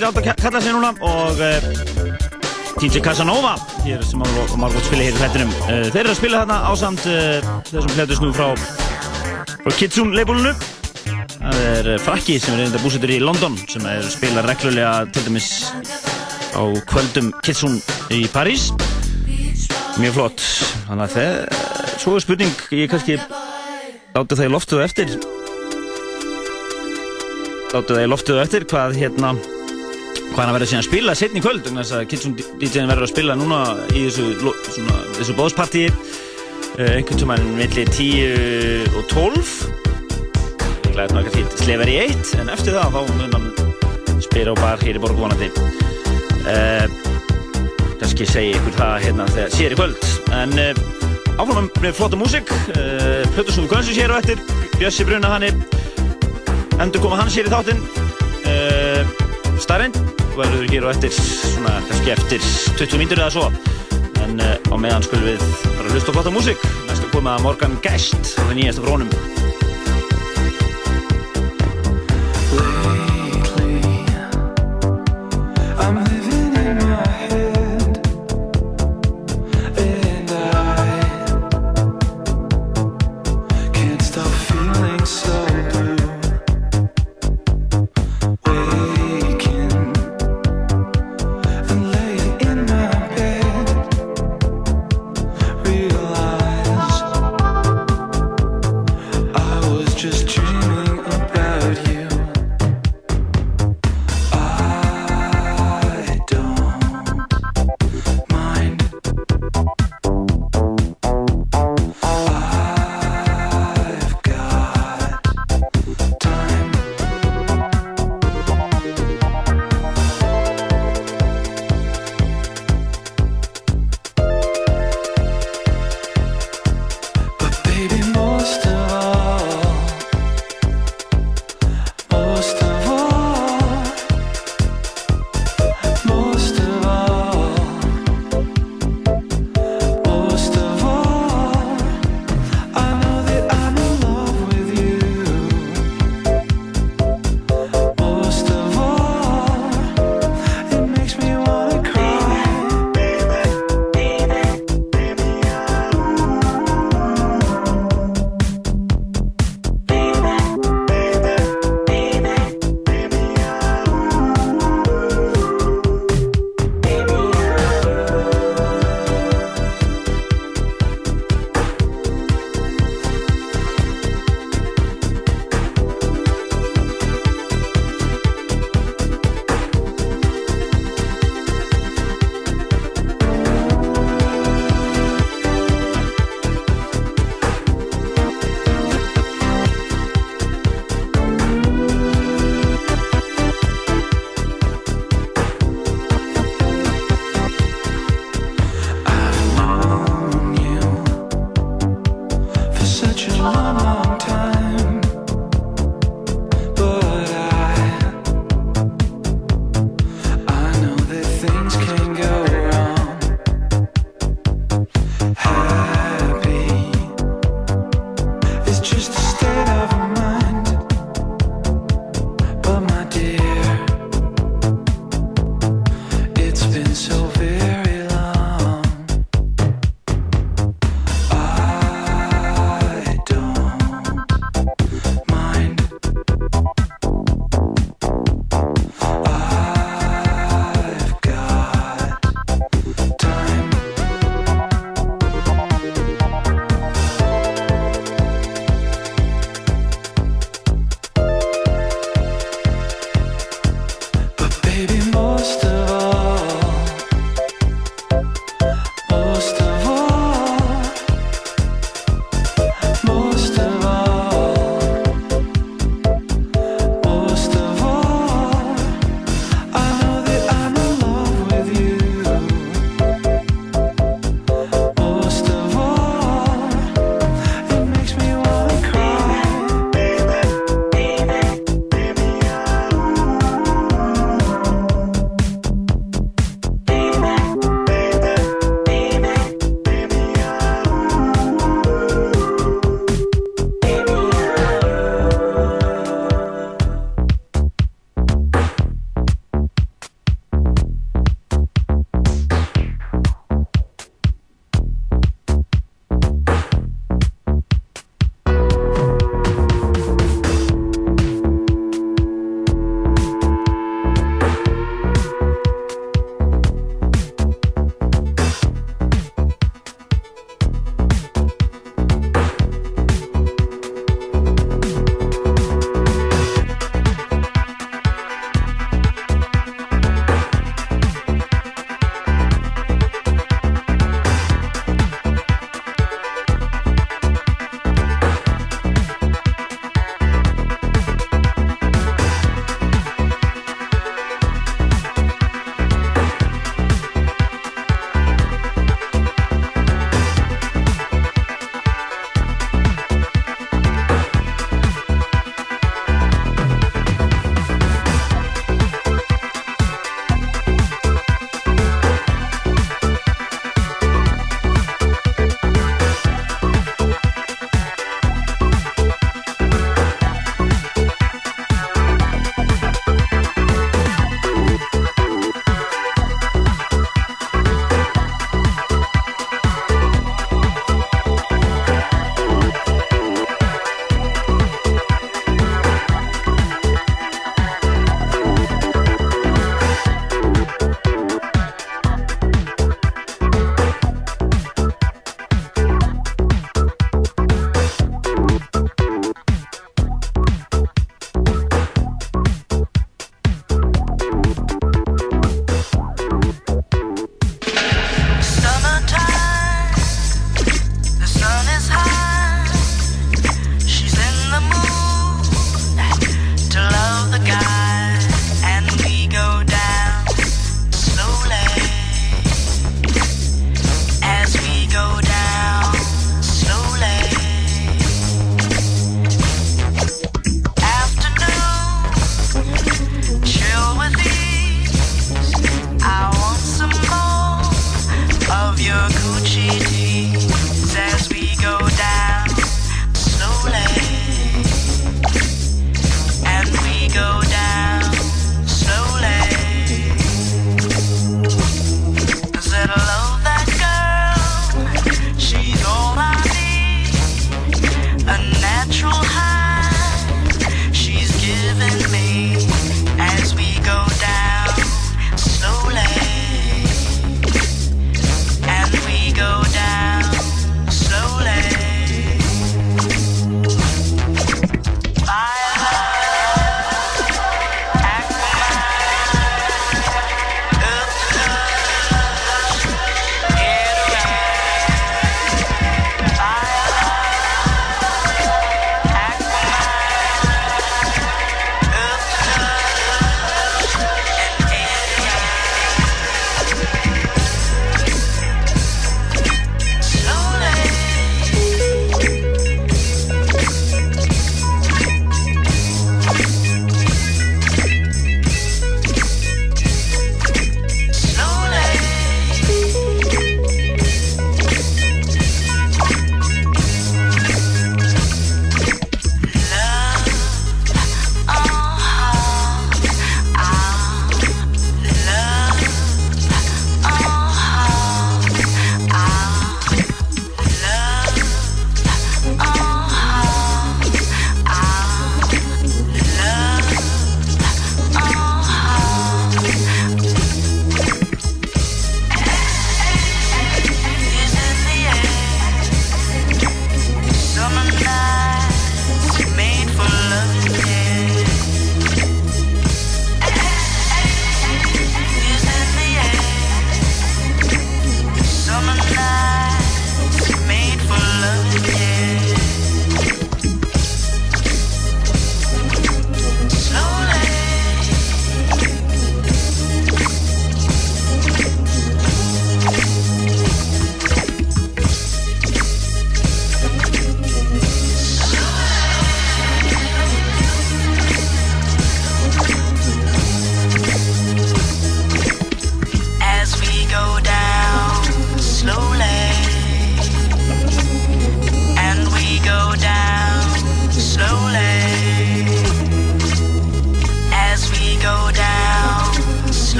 Vill 0.00 0.08
átt 0.08 0.16
að 0.16 0.38
kalla 0.40 0.60
sig 0.64 0.72
núna 0.72 0.90
og 1.04 1.40
DJ 2.80 3.02
Casanova 3.04 3.50
hér 3.84 4.00
sem 4.08 4.22
var 4.22 4.54
margótt 4.56 4.86
spila 4.86 5.04
hér 5.04 5.12
í 5.12 5.20
þettinum 5.20 5.50
uh, 5.58 5.82
þeir 5.92 5.98
eru 6.00 6.12
að 6.14 6.16
spila 6.16 6.40
þarna 6.40 6.56
ásamt 6.70 7.04
uh, 7.10 7.50
þessum 7.68 7.92
hlætust 7.98 8.24
nú 8.24 8.30
frá, 8.32 8.46
frá 9.58 9.76
Kitsune 9.76 10.16
leibólunu 10.16 10.54
það 11.34 11.60
er 11.66 11.90
Frakki 12.00 12.38
sem 12.40 12.56
er 12.56 12.62
reynda 12.62 12.80
búsettur 12.80 13.12
í 13.12 13.20
London 13.20 13.60
sem 13.68 13.84
er 13.92 14.08
spila 14.08 14.46
reglulega 14.48 14.94
til 15.12 15.26
dæmis 15.28 15.50
á 16.56 16.64
kvöldum 16.88 17.28
Kitsune 17.44 17.84
í 18.08 18.24
París. 18.32 18.70
Mjög 20.00 20.16
flott. 20.16 20.48
Þannig 20.88 21.04
að 21.10 21.16
það 21.18 21.96
svo 22.00 22.16
er 22.16 22.24
spurning 22.24 22.66
ég 22.72 22.88
kannski 22.88 23.20
láti 24.16 24.32
það 24.32 24.46
í 24.48 24.50
loftuðu 24.56 24.88
eftir. 24.88 25.16
Láti 27.76 27.88
það 27.92 28.04
í 28.08 28.12
loftuðu 28.16 28.46
eftir 28.48 28.70
hvað 28.72 29.02
hérna 29.04 29.36
hvað 30.30 30.44
hann 30.44 30.54
verður 30.56 30.70
síðan 30.70 30.84
að 30.84 30.88
spila 30.88 31.14
setni 31.18 31.40
í 31.40 31.44
kvöld 31.44 31.66
þess 31.66 31.94
að 31.96 32.06
Kitsune 32.10 32.48
DJ-in 32.60 32.90
verður 32.90 33.06
að 33.06 33.12
spila 33.12 33.36
núna 33.38 33.60
í 33.90 34.06
þessu, 34.06 34.26
svona, 34.70 34.98
þessu 35.18 35.36
bóðspartíi 35.38 35.86
uh, 35.90 36.92
einhvern 36.94 37.20
tímann 37.20 37.46
milli 37.58 37.84
10 37.90 38.96
og 38.98 39.06
12 39.10 39.80
ég 40.90 40.96
glæði 40.96 41.14
náttúrulega 41.14 41.34
fínt. 41.34 41.56
Slefar 41.60 41.90
í 41.90 41.96
1 42.02 42.32
en 42.42 42.52
eftir 42.52 42.76
það 42.76 42.96
þá 42.96 43.00
mun 43.18 43.36
hann 43.36 44.22
spila 44.24 44.54
á 44.54 44.56
bar 44.60 44.84
hér 44.84 44.98
í 44.98 45.02
borg 45.02 45.18
vonandi. 45.20 45.50
Uh, 46.44 46.86
kannski 48.00 48.26
segi 48.28 48.54
ykkur 48.58 48.76
það 48.78 48.96
hérna 49.06 49.28
þegar 49.30 49.54
sér 49.54 49.74
í 49.74 49.80
kvöld. 49.80 50.08
En 50.36 50.54
uh, 50.58 50.84
áfram 51.40 51.70
með 51.82 51.96
flotta 51.98 52.20
músík. 52.20 52.54
Uh, 52.74 53.22
Plötusnúðu 53.36 53.70
Gunsins 53.74 54.00
hér 54.00 54.14
á 54.14 54.20
eftir. 54.20 54.42
Bjössi 54.78 55.06
Bruna 55.08 55.34
hanni 55.34 55.52
endur 56.80 57.02
koma 57.02 57.20
hans 57.20 57.36
hér 57.36 57.50
í 57.50 57.52
þáttinn. 57.52 57.84
Uh, 58.46 59.04
Starrend 59.60 60.09
verður 60.40 60.70
hér 60.72 60.86
á 60.88 60.92
eftir 60.92 61.12
svona 61.16 61.76
kannski 61.88 62.14
eftir 62.14 62.46
20 62.78 63.00
mínútur 63.00 63.20
eða 63.20 63.34
svo. 63.34 63.50
En 64.24 64.40
uh, 64.40 64.56
á 64.72 64.76
meðan 64.80 65.04
skulum 65.06 65.28
við 65.32 65.44
bara 65.66 65.92
hlusta 65.92 66.12
á 66.12 66.16
flotta 66.16 66.34
músík. 66.34 66.70
Næstu 66.88 67.12
koma 67.14 67.38
Morgan 67.44 67.78
Gest 67.84 68.36
á 68.40 68.46
það 68.46 68.56
nýjasta 68.60 68.86
frónum 68.86 69.39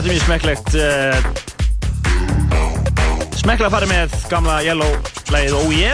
þetta 0.00 0.08
er 0.08 0.16
mjög 0.16 0.24
smekklegt 0.24 0.68
uh, 0.80 1.16
Smekklega 3.36 3.68
að 3.68 3.74
fara 3.74 3.88
með 3.90 4.14
gamla 4.30 4.54
Yellow 4.64 4.92
lagið 5.34 5.54
OE 5.58 5.90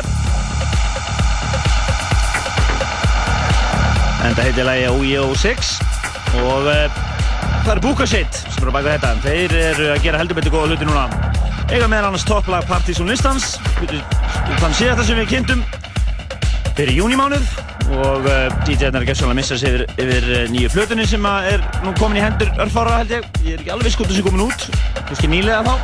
En 4.23 4.31
þetta 4.31 4.45
heitir 4.45 4.69
lagið 4.69 4.95
OE 4.95 5.35
06 5.43 5.73
Og 6.45 6.63
uh, 6.71 6.87
það 7.65 7.73
er 7.75 7.83
Bukashit 7.83 8.39
sem 8.39 8.61
eru 8.61 8.71
að 8.71 8.79
baka 8.79 8.95
þetta 8.95 9.11
Þeir 9.27 9.51
eru 9.65 9.87
að 9.97 10.03
gera 10.07 10.21
heldur 10.23 10.39
betur 10.39 10.55
góða 10.55 10.69
hluti 10.71 10.87
núna 10.87 11.07
Eiga 11.67 11.87
meðan 11.91 12.13
annars 12.13 12.29
topplag 12.29 12.63
Partys 12.71 13.03
on 13.03 13.11
Listans 13.11 13.57
Þann 13.81 14.71
síðan 14.77 15.01
það 15.01 15.07
sem 15.09 15.19
við 15.25 15.33
kynntum 15.35 15.67
fyrir 16.77 16.95
júnimánuð 17.01 17.47
og 17.95 18.26
uh, 18.26 18.47
DJ-arnar 18.66 19.05
er 19.05 19.09
gessanlega 19.09 19.34
að 19.34 19.39
missa 19.39 19.59
sig 19.61 19.74
yfir, 19.74 19.84
yfir 20.03 20.24
uh, 20.32 20.41
nýju 20.51 20.70
flutunni 20.74 21.07
sem 21.07 21.26
er 21.28 21.62
nú 21.84 21.93
komin 21.99 22.18
í 22.18 22.24
hendur 22.24 22.51
örfára 22.62 23.01
held 23.01 23.12
ég. 23.14 23.28
Ég 23.45 23.57
er 23.57 23.62
ekki 23.62 23.74
alveg 23.74 23.95
skotur 23.95 24.16
sem 24.16 24.26
komin 24.26 24.47
út, 24.49 24.66
kannski 25.07 25.30
nýlega 25.30 25.62
þá. 25.66 25.74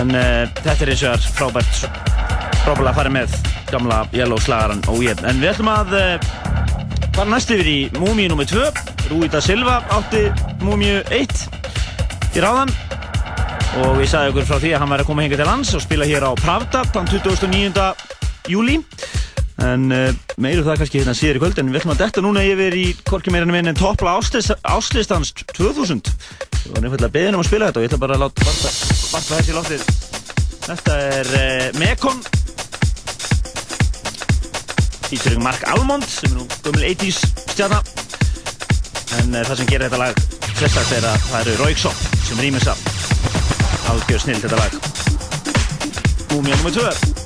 En 0.00 0.14
uh, 0.14 0.44
þetta 0.62 0.78
er 0.86 0.92
eins 0.94 1.04
og 1.04 1.12
er 1.12 1.26
frábært, 1.36 1.84
frábært 2.64 2.90
að 2.90 2.96
fara 3.00 3.12
með 3.14 3.36
gamla 3.70 4.00
Yellow 4.16 4.40
slagaran 4.42 4.82
og 4.92 5.04
ég. 5.04 5.20
En 5.28 5.42
við 5.42 5.52
ætlum 5.52 5.70
að 5.74 5.94
uh, 5.98 6.30
fara 7.14 7.28
næst 7.30 7.52
yfir 7.54 7.70
í 7.70 7.78
Múmiu 8.00 8.32
nr. 8.32 8.46
2. 8.50 8.64
Rúi 9.12 9.28
da 9.32 9.42
Silva 9.44 9.80
átti 9.92 10.26
Múmiu 10.64 11.02
1 11.12 11.44
í 12.34 12.42
ráðan. 12.42 12.72
Og 13.84 13.98
ég 13.98 14.08
sagði 14.10 14.30
okkur 14.30 14.48
frá 14.48 14.58
því 14.62 14.72
að 14.74 14.82
hann 14.84 14.92
væri 14.94 15.04
að 15.04 15.08
koma 15.10 15.26
hinga 15.26 15.38
til 15.40 15.48
lands 15.48 15.74
og 15.74 15.82
spila 15.82 16.06
hér 16.06 16.26
á 16.26 16.30
Pravda 16.38 16.84
þann 16.94 17.10
29. 17.10 17.86
júli. 18.52 18.78
En 19.62 19.86
uh, 19.94 20.08
meiru 20.42 20.64
það 20.66 20.80
kannski 20.80 20.98
hérna 20.98 21.14
síður 21.14 21.38
í 21.38 21.42
kvöld 21.44 21.60
en 21.62 21.68
við 21.70 21.78
ætlum 21.80 21.94
að 21.94 22.00
detta 22.02 22.24
núna 22.24 22.42
yfir 22.42 22.74
í 22.74 22.86
korki 23.06 23.30
meirinu 23.30 23.54
minn 23.54 23.70
en 23.70 23.78
toppla 23.78 24.16
áslistans 24.18 25.30
2000 25.54 26.02
Ég 26.64 26.72
var 26.74 26.82
nefnilega 26.82 27.12
beðin 27.14 27.38
um 27.38 27.44
að 27.44 27.50
spila 27.52 27.70
þetta 27.70 27.80
og 27.80 27.86
ég 27.86 27.92
ætla 27.92 28.02
bara 28.02 28.18
að 28.18 28.24
láta 28.24 28.48
varpa 29.12 29.38
þessi 29.38 29.54
lóttir 29.54 29.86
Þetta 30.64 30.94
er 30.96 31.30
uh, 31.36 31.64
Mekon. 31.76 32.22
Featuring 35.10 35.42
Mark 35.44 35.66
Almond 35.68 36.06
sem 36.08 36.32
er 36.32 36.38
nú 36.38 36.46
gömul 36.64 36.86
80's 36.88 37.20
stjarna. 37.52 37.82
En 39.20 39.36
uh, 39.36 39.42
það 39.44 39.58
sem 39.60 39.68
gerir 39.68 39.86
þetta 39.86 40.00
lag 40.00 40.24
flestast 40.54 40.94
er 40.96 41.06
að 41.10 41.28
það 41.28 41.40
eru 41.42 41.56
Rauksson 41.60 42.00
sem 42.24 42.40
rýmur 42.40 42.62
samt 42.64 42.92
Algjör 43.92 44.24
snill 44.24 44.40
þetta 44.40 44.62
lag. 44.62 44.80
Múmia 46.32 46.56
nr. 46.62 46.74
2 46.80 47.23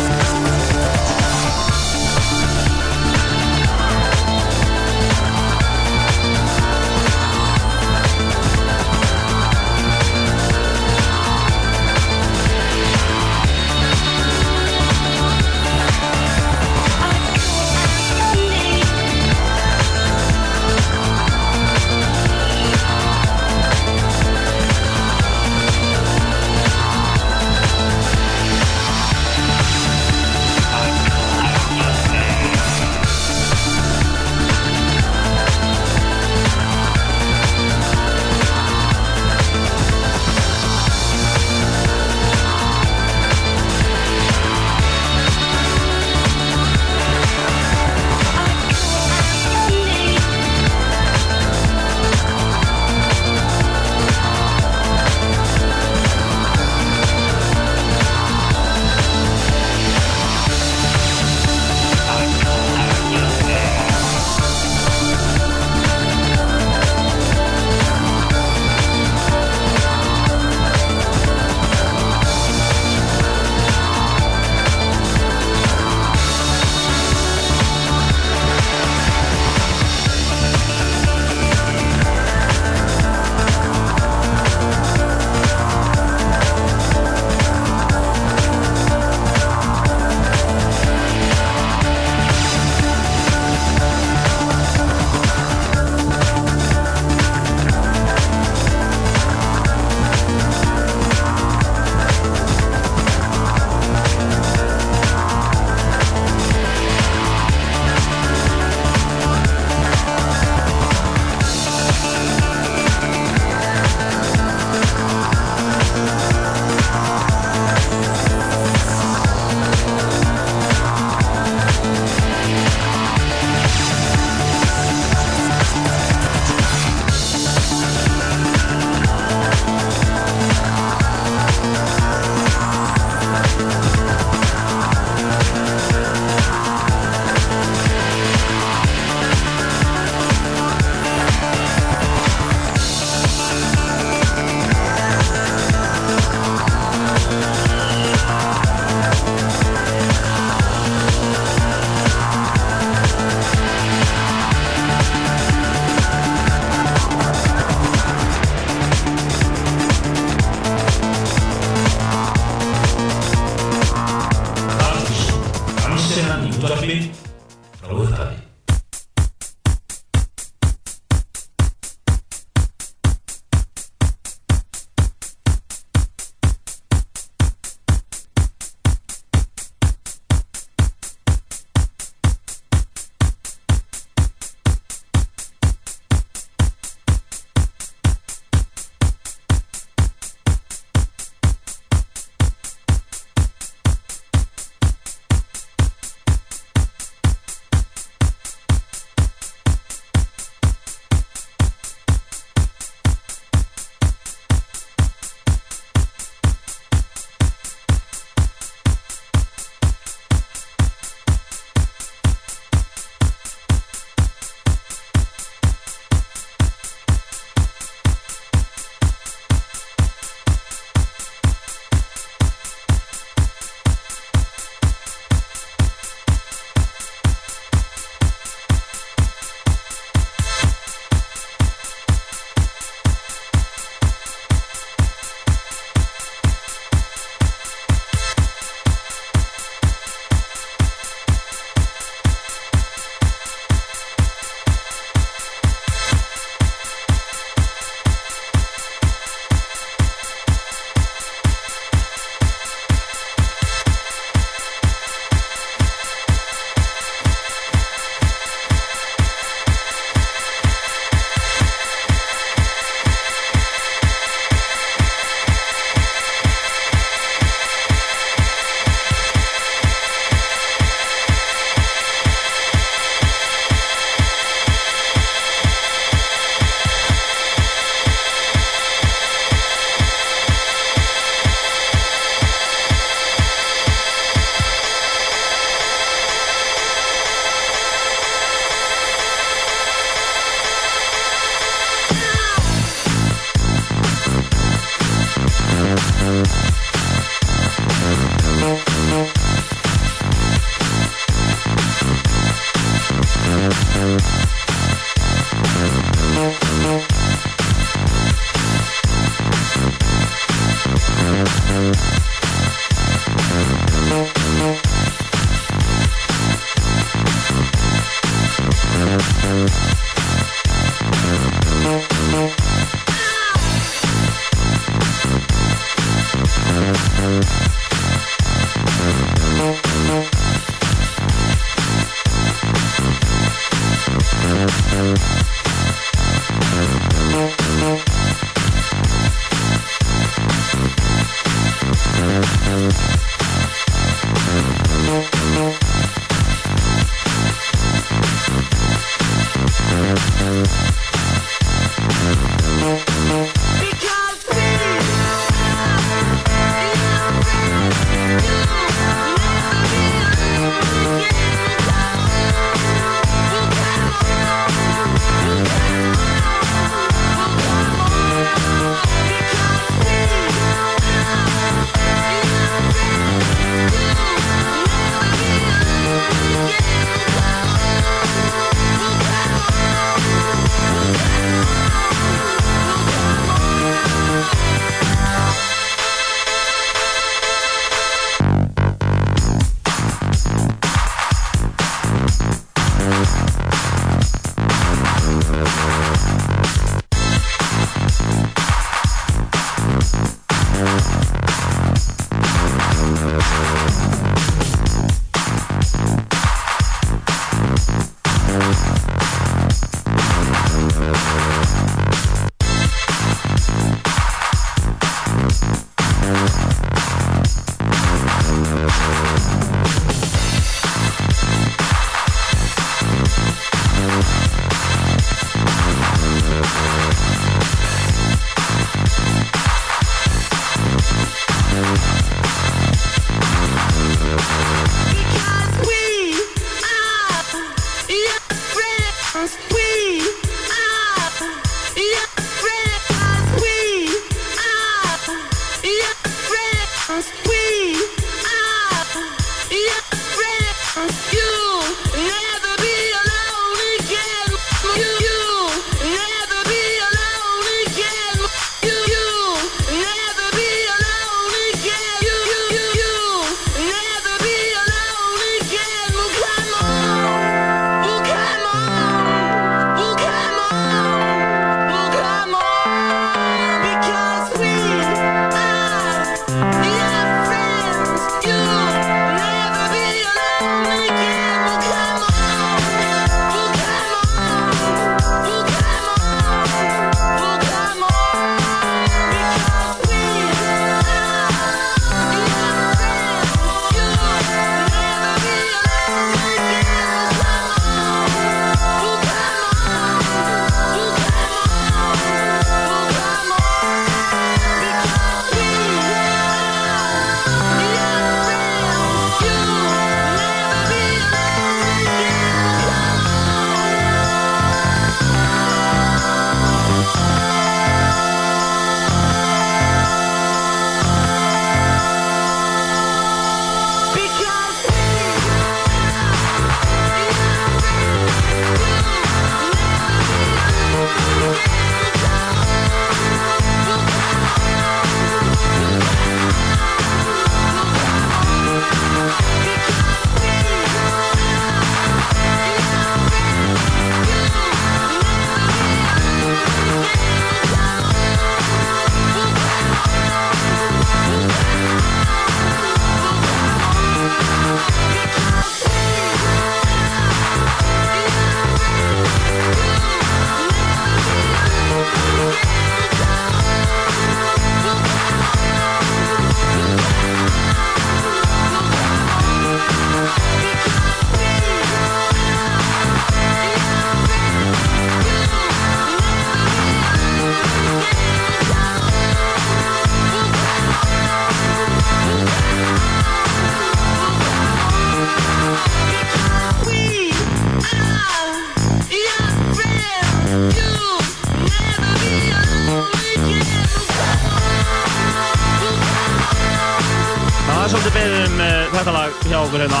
okkur 599.74 599.82
hérna. 599.82 600.00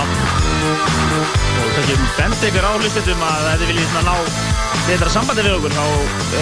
Og 1.64 1.70
kannski 1.74 1.96
bendi 2.18 2.50
ykkur 2.50 2.66
á 2.66 2.72
hlustutum 2.78 3.22
að 3.26 3.46
ef 3.50 3.62
þið 3.62 3.70
viljið 3.72 3.96
ná 4.06 4.14
betra 4.84 5.10
sambandi 5.10 5.44
við 5.46 5.56
okkur 5.56 5.74
þá 5.74 5.86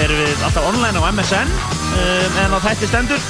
erum 0.03 0.21
við 0.21 0.45
alltaf 0.49 0.67
online 0.69 1.01
á 1.01 1.03
MSN 1.13 1.55
um, 1.55 2.37
en 2.43 2.57
á 2.57 2.59
þætti 2.67 2.91
stendur. 2.91 3.25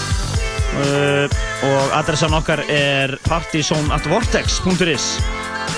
Uh, 0.72 1.26
og 1.68 1.94
adressan 1.98 2.34
okkar 2.34 2.64
er 2.72 3.14
partysonatvortex.is 3.28 5.06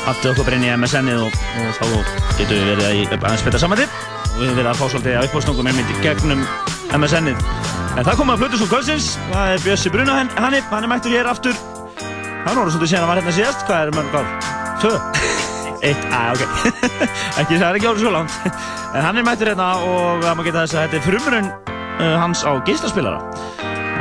Alltaf 0.09 0.33
okkur 0.33 0.47
bara 0.47 0.57
inn 0.61 0.67
í 0.69 0.73
MSN-ið 0.73 1.27
og, 1.27 1.37
og 1.61 1.77
þá 1.77 1.85
getum 2.39 2.55
við 2.55 2.71
verið 2.71 3.03
í 3.03 3.05
aðeins 3.19 3.45
betra 3.45 3.61
sambandi. 3.61 3.89
Og 4.31 4.41
við 4.41 4.49
höfum 4.49 4.59
verið 4.63 4.73
að 4.73 4.81
fá 4.81 4.87
svolítið 4.87 5.19
að 5.19 5.29
uppástungum 5.29 5.71
einmitt 5.71 5.93
í 5.93 6.01
gegnum 6.07 6.49
MSN-ið 6.95 7.45
En 7.95 8.03
það 8.03 8.17
komið 8.19 8.33
að 8.33 8.41
Plutusson 8.43 8.71
Kvöldsins, 8.73 9.13
það 9.29 9.53
er 9.53 9.63
Bjössi 9.69 9.95
Bruna 9.95 10.19
hann, 10.19 10.35
hann 10.41 10.57
er 10.59 10.91
mættur 10.91 11.15
hér 11.15 11.29
aftur 11.31 11.74
Það 12.45 12.59
voru 12.61 12.73
svolítið 12.75 12.91
síðan 12.91 13.05
að 13.05 13.11
var 13.11 13.21
hérna 13.21 13.35
síðast, 13.39 13.62
hvað 13.65 13.83
er 13.83 13.93
mörg 13.97 14.16
ár? 14.19 14.27
Tvö? 14.83 14.93
Eitt, 15.85 16.05
að 16.12 16.35
ok 16.35 16.43
Ekki, 17.41 17.57
það 17.57 17.66
er 17.66 17.79
ekki 17.79 17.89
árið 17.89 18.05
svo 18.05 18.12
langt 18.12 18.37
En 18.95 19.01
hann 19.05 19.21
er 19.21 19.27
mættur 19.27 19.51
hérna 19.53 19.71
og 19.85 20.23
maður 20.25 20.51
geta 20.51 20.65
þess 20.65 20.77
að 20.77 20.87
þetta 20.87 21.01
er 21.01 21.07
frumrun 21.09 21.51
uh, 21.51 22.15
hans 22.21 22.45
á 22.45 22.53
geislaspilara 22.69 23.21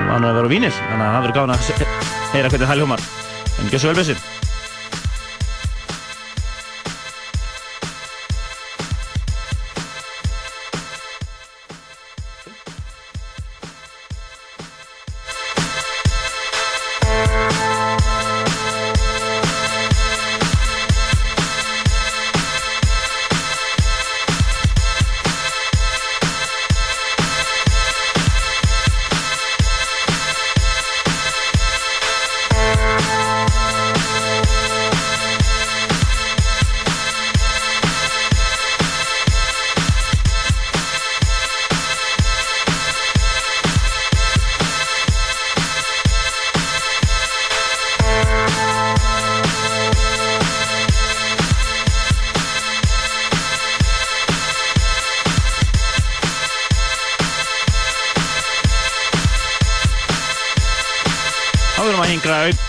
Hann 0.10 0.24
nú 0.24 0.30
að 0.30 0.40
vera 0.41 0.52
á 0.52 0.53
vínil, 0.53 0.76
þannig 0.76 1.07
að 1.07 1.15
það 1.15 1.26
verður 1.26 1.38
gáðan 1.40 1.56
að 1.56 1.68
heyra 2.34 2.53
hvernig 2.53 2.70
það 2.70 2.80
hljómar 2.82 3.10
En 3.53 3.72
gjör 3.72 3.84
svo 3.86 3.94
vel 3.94 3.99
Bjössi 4.02 4.32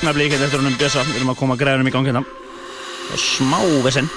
augnablík 0.04 0.34
eftir 0.36 0.60
honum 0.60 0.74
Bjössa. 0.76 1.00
Við 1.08 1.16
erum 1.16 1.30
að 1.32 1.38
koma 1.40 1.54
græðunum 1.56 1.88
í 1.88 1.92
gang 1.94 2.08
hérna. 2.10 2.20
Og 3.14 3.20
smá 3.20 3.56
vesen. 3.86 4.10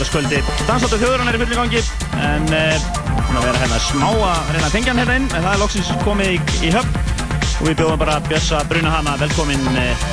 Lögataskvöldi. 0.00 0.40
Dansáttu 0.66 0.98
þjóðurann 1.00 1.28
er 1.28 1.36
í 1.36 1.40
fulli 1.42 1.56
gangi 1.58 1.80
en 2.24 2.46
uh, 2.56 2.86
hún 3.26 3.36
að 3.36 3.46
vera 3.46 3.60
hérna 3.60 3.80
smá 3.84 4.06
að 4.08 4.52
reyna 4.54 4.68
að 4.68 4.74
tengja 4.76 4.94
hann 4.94 5.00
hérna 5.02 5.16
inn 5.20 5.26
en 5.28 5.44
það 5.44 5.52
er 5.52 5.60
loksins 5.60 5.90
komið 6.06 6.32
í, 6.32 6.38
í 6.64 6.72
höfn 6.72 6.96
og 7.60 7.66
við 7.66 7.76
bjóðum 7.82 8.00
bara 8.00 8.16
Bjössa 8.28 8.62
Bruna 8.70 8.94
hana 8.94 9.18
velkomin 9.20 9.68
uh, 9.74 10.08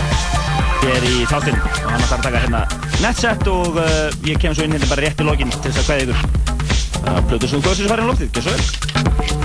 hér 0.83 1.07
í 1.07 1.23
þáttinn 1.31 1.59
og 1.61 1.87
hann 1.87 2.03
ætlar 2.03 2.19
að 2.19 2.27
taka 2.27 2.43
hérna 2.43 2.65
netset 2.99 3.51
og 3.53 3.79
uh, 3.79 3.87
ég 4.27 4.43
kem 4.43 4.57
svo 4.57 4.67
inn 4.67 4.75
hérna 4.75 4.91
bara 4.91 5.07
rétt 5.07 5.23
í 5.23 5.29
lokin 5.29 5.55
til 5.55 5.71
þess 5.71 5.83
að 5.83 5.89
hvaða 5.89 6.05
ykkur. 6.07 6.19
Það 7.07 7.47
sem 7.47 7.57
þú 7.57 7.65
góðsins 7.69 7.91
farin 7.93 8.07
á 8.07 8.09
loftið, 8.11 8.31
ekki 8.31 8.47
svo 8.47 8.57
vel. 8.57 9.36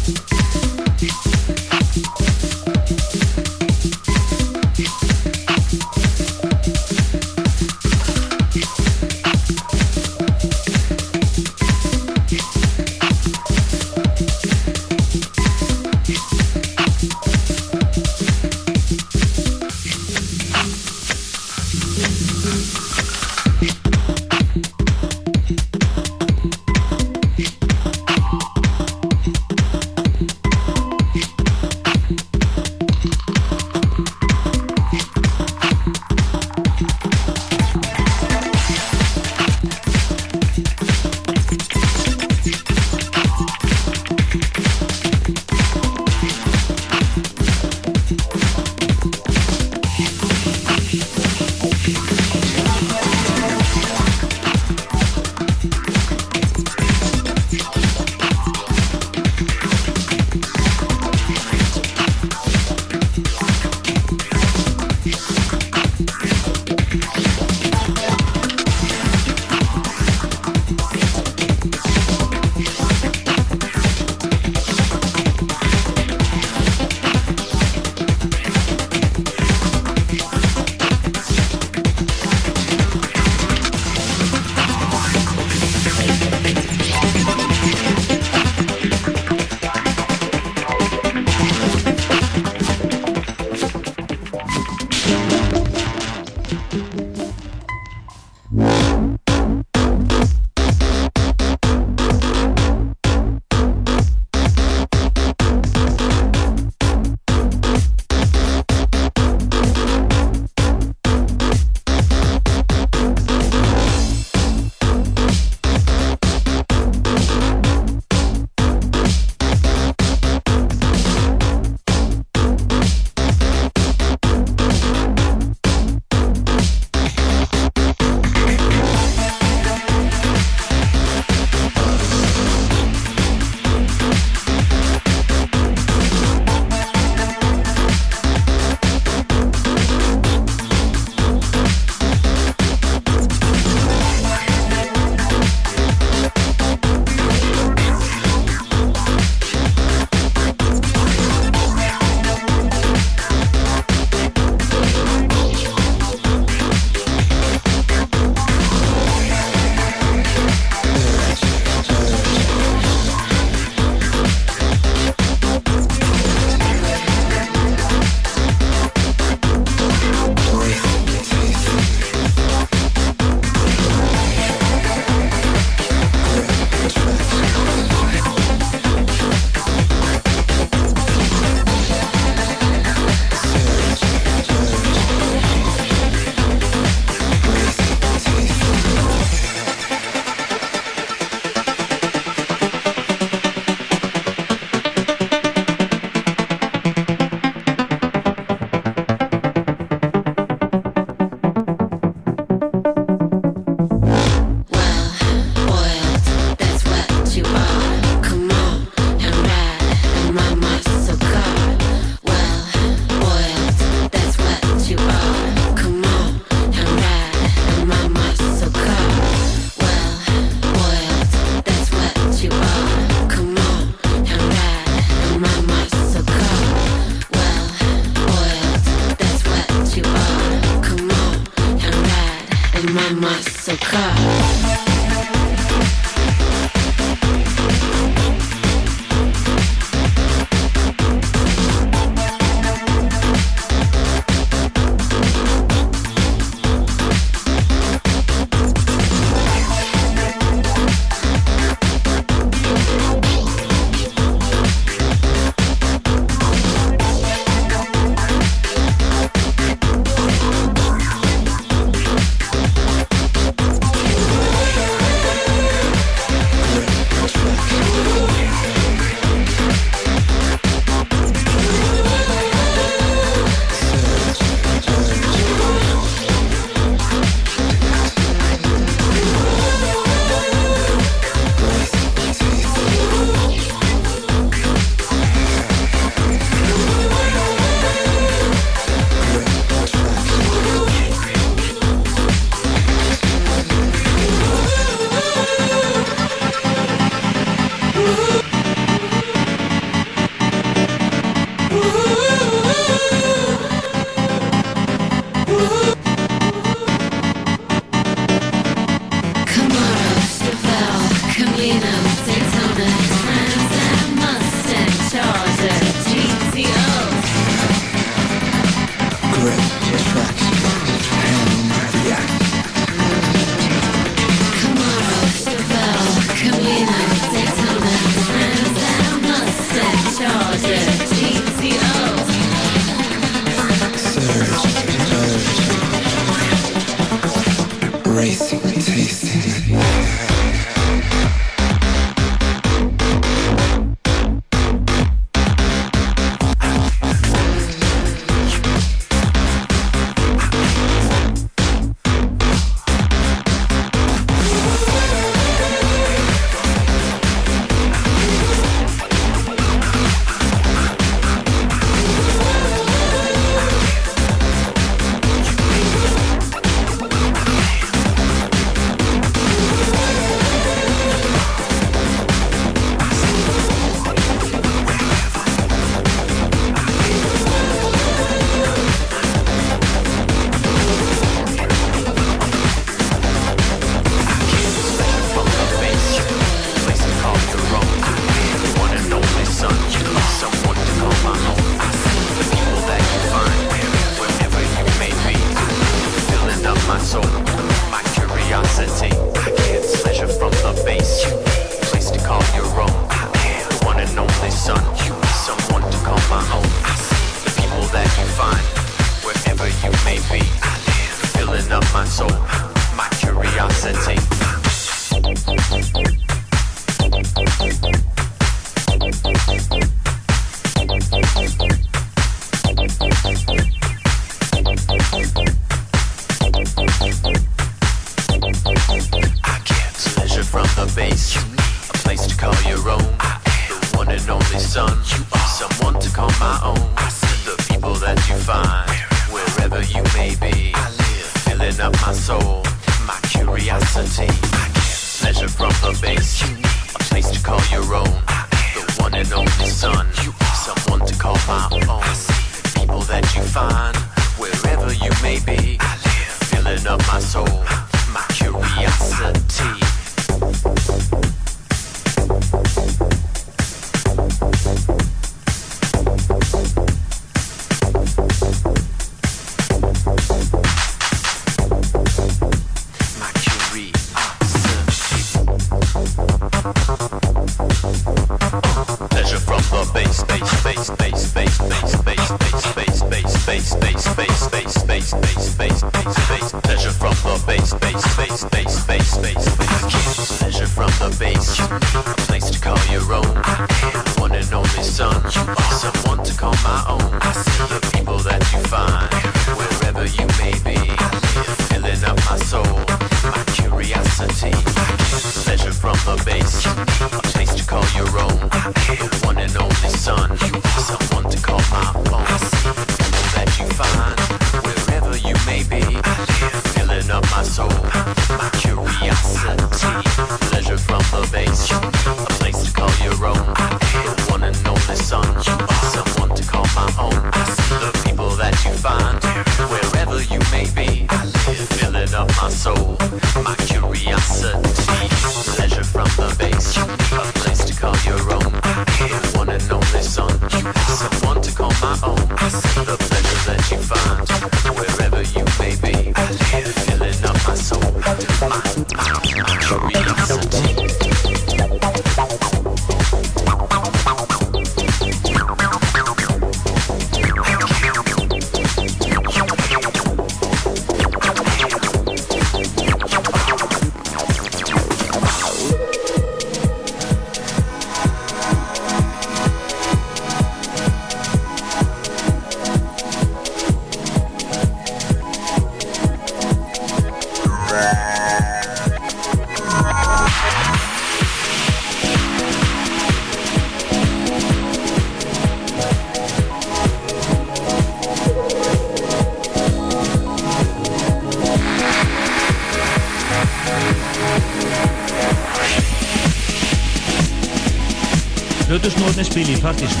praktisch 599.61 600.00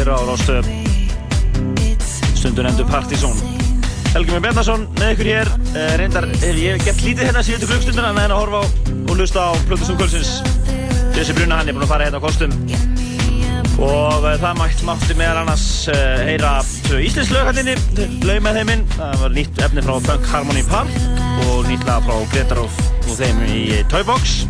hér 0.00 0.12
á 0.16 0.18
Rástöð 0.24 0.64
stundun 2.32 2.66
endur 2.66 2.86
Partizón. 2.88 3.36
Helgi 4.14 4.32
Mér 4.32 4.40
Bjarnason 4.46 4.86
með 4.96 5.10
ykkur 5.12 5.28
hér. 5.28 5.48
Eh, 5.76 5.90
reyndar 6.00 6.24
hef 6.40 6.56
ég 6.56 6.80
gert 6.80 7.02
lítið 7.04 7.26
hérna 7.28 7.42
síðan 7.44 7.60
til 7.60 7.68
klukkstunduna 7.68 8.12
en 8.14 8.32
að 8.32 8.38
horfa 8.38 8.62
á 8.62 8.66
og 9.10 9.12
hlusta 9.12 9.44
á 9.44 9.50
Plutusum 9.68 9.98
Kvöldsins. 10.00 10.30
Þessi 11.12 11.36
Bruna 11.36 11.60
hann 11.60 11.68
er 11.68 11.76
búinn 11.76 11.84
að 11.84 11.92
fara 11.92 12.06
hérna 12.08 12.16
á 12.16 12.24
kostum. 12.24 12.54
Og 13.76 14.24
uh, 14.24 14.38
það 14.40 14.56
mætt 14.62 14.84
mátti 14.88 15.16
meðal 15.20 15.42
annars 15.42 15.66
uh, 15.92 16.24
heyra 16.24 16.54
tvö 16.88 17.02
íslensk 17.04 17.36
löghallinni 17.36 17.76
lög 18.24 18.40
með 18.44 18.60
þeiminn 18.60 18.86
það 18.96 19.18
var 19.24 19.36
nýtt 19.36 19.64
efni 19.68 19.84
frá 19.84 19.94
Punk 20.08 20.32
Harmony 20.32 20.64
Park 20.68 20.96
og 21.46 21.68
nýtt 21.68 21.84
lag 21.88 22.04
frá 22.08 22.16
Gretarov 22.32 22.80
og 23.04 23.14
þeim 23.20 23.44
í 23.52 23.84
Toybox 23.92 24.40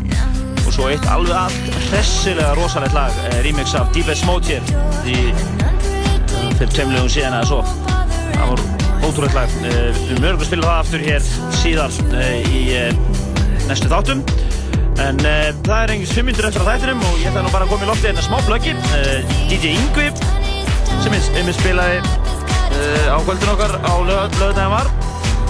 svo 0.81 0.89
eitt 0.89 1.07
alveg 1.13 1.37
allt 1.37 1.75
hressilega 1.91 2.55
rosalegt 2.57 2.95
lag 2.97 3.17
uh, 3.21 3.35
remix 3.45 3.75
af 3.77 3.91
Deepest 3.93 4.25
Mode 4.25 4.49
hér 4.49 4.65
í 5.05 5.17
uh, 5.29 6.47
fyrir 6.57 6.71
tveim 6.73 6.95
lögum 6.95 7.11
síðan 7.13 7.37
eða 7.37 7.49
svo 7.51 7.59
það 8.31 8.47
var 8.53 8.63
ótrúlega 9.05 9.43
lag 9.43 9.57
uh, 9.59 9.99
við 10.07 10.15
örgulega 10.15 10.39
að 10.39 10.47
spila 10.49 10.71
það 10.71 10.79
aftur 10.79 11.05
hér 11.05 11.27
síðar 11.59 11.99
uh, 12.07 12.55
í 12.57 12.63
næstu 13.69 13.93
þáttum 13.93 14.25
En 15.01 15.17
það 15.17 15.77
er 15.79 15.91
engins 15.95 16.11
5 16.13 16.27
minnur 16.29 16.47
eftir 16.51 16.61
að 16.61 16.75
þættinum 16.75 17.05
og 17.09 17.15
ég 17.23 17.31
ætla 17.31 17.45
nú 17.47 17.53
bara 17.55 17.65
að 17.65 17.71
koma 17.71 17.87
í 17.87 17.89
lofti 17.89 18.11
hérna 18.11 18.25
smá 18.27 18.35
blöggi. 18.45 18.75
DJ 19.49 19.71
Yngvi 19.79 20.11
sem 21.01 21.17
er 21.41 21.49
spilaði 21.57 22.03
á 23.09 23.17
kvöldin 23.25 23.53
okkar 23.55 23.73
á 23.81 23.95
lögðardagin 23.97 24.75
var. 24.75 24.91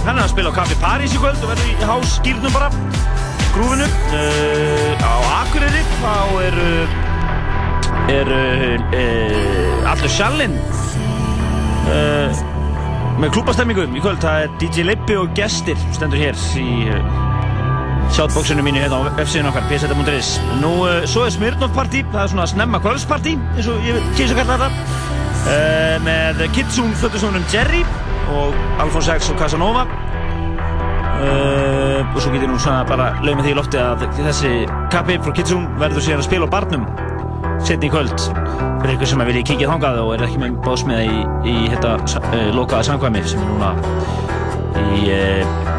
Hann 0.05 0.21
er 0.21 0.23
að 0.23 0.31
spila 0.37 0.55
á 0.55 0.59
Café 0.61 0.79
París 0.79 1.17
í 1.17 1.19
kvöld 1.19 1.43
og 1.43 1.51
verður 1.51 1.73
í 1.73 1.91
hásskýrnum 1.91 2.55
bara, 2.55 2.71
grúfinu. 3.55 3.87
Uh, 4.11 4.95
á 5.03 5.15
Akureyri 5.43 5.83
þá 6.01 6.15
er, 6.47 6.59
er 8.15 8.31
uh, 8.35 9.91
allur 9.91 10.13
sjallinn 10.13 10.57
uh, 11.91 12.43
með 13.21 13.35
klúbastemmingum 13.37 13.97
í 13.97 14.03
kvöld. 14.05 14.23
Það 14.23 14.45
er 14.45 14.55
DJ 14.63 14.87
Leippi 14.89 15.19
og 15.21 15.35
gestir 15.39 15.79
stendur 15.97 16.21
hér 16.21 16.39
í 16.61 16.71
Shoutboxinu 18.11 18.65
mínu 18.67 18.81
hérna 18.83 19.05
á 19.07 19.23
F-síðun 19.23 19.53
okkar, 19.53 19.69
pseta.is 19.71 20.33
Nú, 20.59 20.73
svo 21.07 21.29
er 21.29 21.35
Smirnoff 21.35 21.77
Party, 21.77 22.01
það 22.11 22.25
er 22.25 22.33
svona 22.33 22.47
snemma 22.51 22.81
kvöldsparty, 22.83 23.37
eins 23.55 23.69
og 23.71 23.87
ég 23.87 24.01
kýrst 24.19 24.35
að 24.35 24.41
kalla 24.41 24.57
þetta 24.65 26.01
með 26.03 26.43
Kitsune, 26.57 26.99
fötusónum 26.99 27.47
Jerry 27.55 27.85
og 28.35 28.59
Alphonse 28.83 29.15
X 29.21 29.31
og 29.31 29.39
Casanova 29.39 29.87
og 32.11 32.19
svo 32.21 32.33
getur 32.35 32.51
nú 32.51 32.59
svona 32.59 32.85
bara 32.89 33.13
lög 33.25 33.39
með 33.39 33.49
því 33.49 33.53
í 33.55 33.59
lofti 33.61 33.81
að 33.81 34.07
þessi 34.19 34.53
kappi 34.93 35.19
frá 35.23 35.35
Kitsune 35.37 35.81
verður 35.81 36.07
síðan 36.07 36.23
að 36.25 36.29
spila 36.29 36.51
á 36.51 36.55
barnum 36.57 36.87
setni 37.65 37.89
í 37.89 37.93
kvöld 37.93 38.17
fyrir 38.81 38.95
ykkur 38.97 39.11
sem 39.13 39.25
vilja 39.29 39.47
kíkja 39.51 39.71
þangað 39.71 40.01
og 40.03 40.15
er 40.17 40.25
ekki 40.27 40.41
með 40.41 40.61
básmiða 40.65 41.03
í, 41.05 41.25
í 41.45 41.57
þetta 41.75 41.97
uh, 42.01 42.49
lokaða 42.57 42.87
samkvæmi 42.89 43.25
sem 43.29 43.43
er 43.45 43.51
núna 43.53 43.75
í 44.97 45.03
uh, 45.15 45.71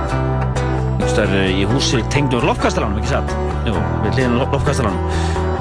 í 1.22 1.66
húsi 1.70 2.02
tengdur 2.14 2.46
lofkastalanum, 2.48 2.98
ekki 3.02 3.12
satt? 3.12 3.34
Jú, 3.68 3.76
við 4.06 4.16
hliðum 4.16 4.38
lofkastalanum. 4.40 5.02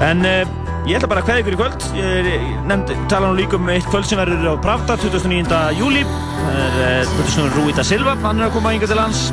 En 0.01 0.23
uh, 0.25 0.53
ég 0.87 0.97
ætla 0.97 1.09
bara 1.11 1.21
að 1.21 1.27
kveða 1.27 1.43
ykkur 1.43 1.57
í 1.57 1.59
kvöld. 1.59 1.87
Ég 1.97 2.29
nefndi, 2.69 2.97
tala 3.11 3.29
nú 3.29 3.37
líka 3.37 3.59
um 3.59 3.69
eitt 3.73 3.85
kvöld 3.91 4.07
sem 4.09 4.21
verður 4.21 4.55
á 4.57 4.63
Pravda 4.63 4.97
29. 5.01 5.59
júli. 5.77 6.05
Það 6.41 6.79
er 6.87 7.11
Plutusnúður 7.15 7.57
Rúi 7.59 7.75
da 7.77 7.85
Silva, 7.85 8.15
hann 8.23 8.41
er 8.41 8.47
að 8.47 8.55
koma 8.57 8.73
yngar 8.77 8.89
til 8.89 8.97
lands. 9.01 9.27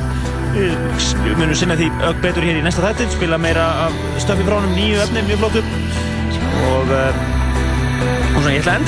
Við 0.55 1.35
munum 1.37 1.55
sinna 1.57 1.77
því 1.79 1.89
ögg 2.09 2.21
betur 2.25 2.47
hér 2.47 2.59
í 2.61 2.63
næsta 2.65 2.85
þættin, 2.85 3.11
spila 3.13 3.39
meira 3.41 3.67
af 3.85 3.93
stöfi 4.23 4.47
frá 4.47 4.57
honum, 4.57 4.73
nýju 4.77 5.03
efni, 5.05 5.25
mjög 5.29 5.39
flottur. 5.43 5.65
Og, 6.69 6.93
uh, 6.93 7.11
og 8.35 8.41
svona, 8.41 8.55
ég 8.55 8.61
ætla 8.63 8.73
að 8.73 8.75
enda 8.75 8.77